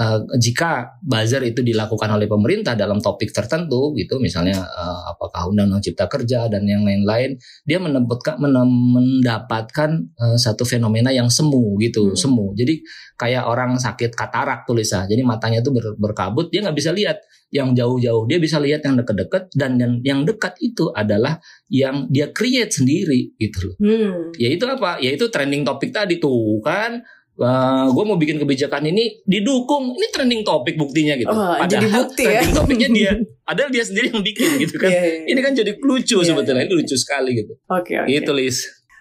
uh, 0.00 0.20
jika 0.40 0.96
buzzer 1.04 1.44
itu 1.44 1.60
dilakukan 1.60 2.08
oleh 2.08 2.24
pemerintah 2.24 2.72
dalam 2.72 2.98
topik 2.98 3.30
tertentu 3.30 3.92
gitu 3.94 4.16
misalnya 4.16 4.64
uh, 4.64 5.12
apakah 5.12 5.52
undang-undang 5.52 5.84
cipta 5.84 6.08
kerja 6.08 6.48
dan 6.48 6.64
yang 6.64 6.82
lain-lain 6.82 7.36
dia 7.68 7.76
mendapatkan 7.76 8.40
mendapatkan 8.40 9.90
uh, 10.16 10.38
satu 10.40 10.64
fenomena 10.64 11.12
yang 11.12 11.28
semu 11.28 11.76
gitu 11.78 12.12
hmm. 12.12 12.16
semu. 12.16 12.56
Jadi 12.56 12.80
kayak 13.20 13.44
orang 13.44 13.76
sakit 13.76 14.16
katarak 14.16 14.64
tulisah 14.64 15.04
jadi 15.04 15.20
matanya 15.20 15.60
itu 15.60 15.70
ber, 15.70 15.92
berkabut 16.00 16.48
dia 16.48 16.64
nggak 16.64 16.78
bisa 16.78 16.90
lihat. 16.96 17.20
Yang 17.50 17.82
jauh-jauh 17.82 18.30
dia 18.30 18.38
bisa 18.38 18.62
lihat 18.62 18.86
yang 18.86 18.94
dekat-dekat 18.94 19.50
dan 19.58 19.74
yang 19.74 19.98
yang 20.06 20.20
dekat 20.22 20.54
itu 20.62 20.94
adalah 20.94 21.42
yang 21.66 22.06
dia 22.06 22.30
create 22.30 22.70
sendiri 22.70 23.34
gitu 23.42 23.74
loh. 23.74 23.76
Hmm. 23.82 24.30
yaitu 24.38 24.70
apa? 24.70 25.02
Yaitu 25.02 25.26
trending 25.34 25.66
topik 25.66 25.90
tadi 25.90 26.22
tuh 26.22 26.62
kan 26.62 27.02
uh, 27.40 27.48
eh, 27.48 27.84
gue 27.90 28.04
mau 28.04 28.16
bikin 28.20 28.36
kebijakan 28.36 28.92
ini 28.92 29.24
didukung 29.24 29.96
ini 29.96 30.06
trending 30.12 30.42
topik 30.44 30.76
buktinya 30.76 31.16
gitu. 31.16 31.32
Oh, 31.32 31.56
Padahal 31.56 31.72
jadi 31.72 31.86
bukti 31.88 32.22
ya? 32.22 32.28
trending 32.28 32.52
ya? 32.52 32.58
topiknya 32.60 32.88
dia, 32.92 33.12
ada 33.50 33.62
dia 33.72 33.84
sendiri 33.84 34.12
yang 34.12 34.22
bikin 34.22 34.48
gitu 34.60 34.76
kan. 34.76 34.90
yeah, 34.92 35.02
yeah, 35.02 35.16
yeah. 35.24 35.32
Ini 35.32 35.40
kan 35.40 35.52
jadi 35.56 35.72
lucu 35.80 36.20
yeah, 36.20 36.28
sebetulnya, 36.28 36.62
yeah. 36.62 36.70
ini 36.70 36.76
lucu 36.76 36.96
sekali 36.96 37.30
gitu. 37.40 37.52
Oke 37.72 37.96
okay, 37.96 38.04
oke. 38.04 38.12
Okay. 38.12 38.20
Itu 38.20 38.32
Lis. 38.36 38.58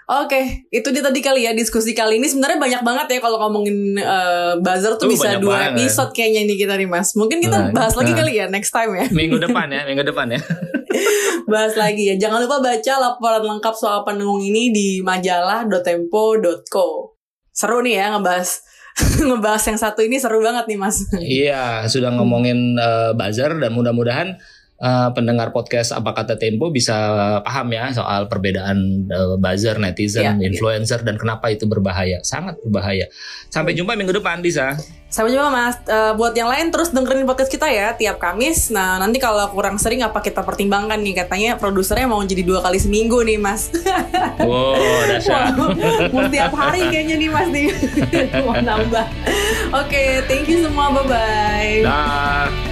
Oke, 0.09 0.41
okay, 0.41 0.65
itu 0.73 0.89
dia 0.89 1.05
tadi 1.05 1.21
kali 1.21 1.45
ya 1.45 1.53
diskusi 1.53 1.93
kali 1.93 2.17
ini 2.17 2.25
sebenarnya 2.25 2.57
banyak 2.57 2.81
banget 2.81 3.07
ya 3.13 3.19
kalau 3.21 3.37
ngomongin 3.45 3.93
uh, 4.01 4.57
buzzer 4.57 4.97
tuh 4.97 5.05
uh, 5.05 5.13
bisa 5.13 5.37
dua 5.37 5.69
banget. 5.69 5.85
episode 5.85 6.09
kayaknya 6.17 6.49
ini 6.49 6.57
kita 6.57 6.73
nih 6.81 6.89
Mas. 6.89 7.13
Mungkin 7.13 7.37
kita 7.37 7.69
nah, 7.69 7.71
bahas 7.77 7.93
lagi 7.93 8.17
nah. 8.17 8.25
kali 8.25 8.41
ya 8.41 8.49
next 8.49 8.73
time 8.73 8.89
ya. 8.97 9.05
Minggu 9.13 9.37
depan 9.45 9.69
ya, 9.69 9.85
minggu 9.85 10.01
depan 10.01 10.33
ya. 10.33 10.41
bahas 11.53 11.77
lagi 11.77 12.09
ya. 12.09 12.17
Jangan 12.17 12.41
lupa 12.41 12.57
baca 12.57 12.93
laporan 12.97 13.53
lengkap 13.53 13.75
soal 13.77 14.01
pendengung 14.01 14.41
ini 14.41 14.73
di 14.73 15.05
majalah.tempo.co 15.05 17.18
seru 17.59 17.83
nih 17.83 17.99
ya 17.99 18.15
ngebahas 18.15 18.63
ngebahas 19.27 19.63
yang 19.67 19.79
satu 19.79 19.99
ini 19.99 20.15
seru 20.15 20.39
banget 20.39 20.63
nih 20.71 20.79
mas. 20.79 21.03
Iya 21.19 21.83
sudah 21.91 22.15
ngomongin 22.15 22.79
uh, 22.79 23.11
buzzer 23.11 23.51
dan 23.59 23.75
mudah-mudahan 23.75 24.39
uh, 24.79 25.09
pendengar 25.13 25.51
podcast 25.51 25.91
apa 25.93 26.15
kata 26.15 26.39
Tempo 26.39 26.71
bisa 26.71 26.95
paham 27.43 27.67
ya 27.75 27.91
soal 27.91 28.25
perbedaan 28.31 29.07
uh, 29.11 29.35
buzzer, 29.35 29.77
netizen, 29.77 30.23
Iya, 30.23 30.33
iya. 30.39 30.45
influencer 30.49 31.03
dan 31.03 31.19
kenapa 31.19 31.51
itu 31.51 31.67
berbahaya, 31.67 32.23
sangat 32.23 32.57
berbahaya. 32.63 33.07
Sampai 33.51 33.75
jumpa 33.75 33.95
minggu 33.95 34.15
depan, 34.15 34.41
Disa. 34.41 34.75
Sampai 35.09 35.33
jumpa 35.33 35.49
Mas. 35.49 35.81
Eh, 35.89 36.13
buat 36.13 36.37
yang 36.37 36.53
lain 36.53 36.69
terus 36.69 36.93
dengerin 36.93 37.25
podcast 37.25 37.49
kita 37.49 37.65
ya 37.65 37.97
tiap 37.97 38.21
Kamis. 38.21 38.69
Nah 38.69 39.01
nanti 39.01 39.17
kalau 39.17 39.49
kurang 39.49 39.81
sering 39.81 40.05
apa 40.05 40.21
kita 40.21 40.45
pertimbangkan 40.45 41.01
nih 41.01 41.25
katanya 41.25 41.57
produsernya 41.57 42.05
mau 42.05 42.21
jadi 42.21 42.45
dua 42.45 42.61
kali 42.61 42.77
seminggu 42.77 43.25
nih 43.25 43.41
Mas. 43.41 43.73
Wow, 44.39 44.77
dasar. 45.09 45.51
Wow, 46.13 46.29
tiap 46.29 46.53
hari 46.53 46.85
kayaknya 46.93 47.17
nih 47.17 47.29
Mas 47.33 47.47
nih. 47.49 47.67
mau 48.45 48.53
nambah. 48.53 49.05
Oke, 49.73 50.21
thank 50.29 50.45
you 50.45 50.61
semua. 50.61 50.93
Bye 50.93 51.05
bye. 51.09 51.75
Dah. 51.83 52.68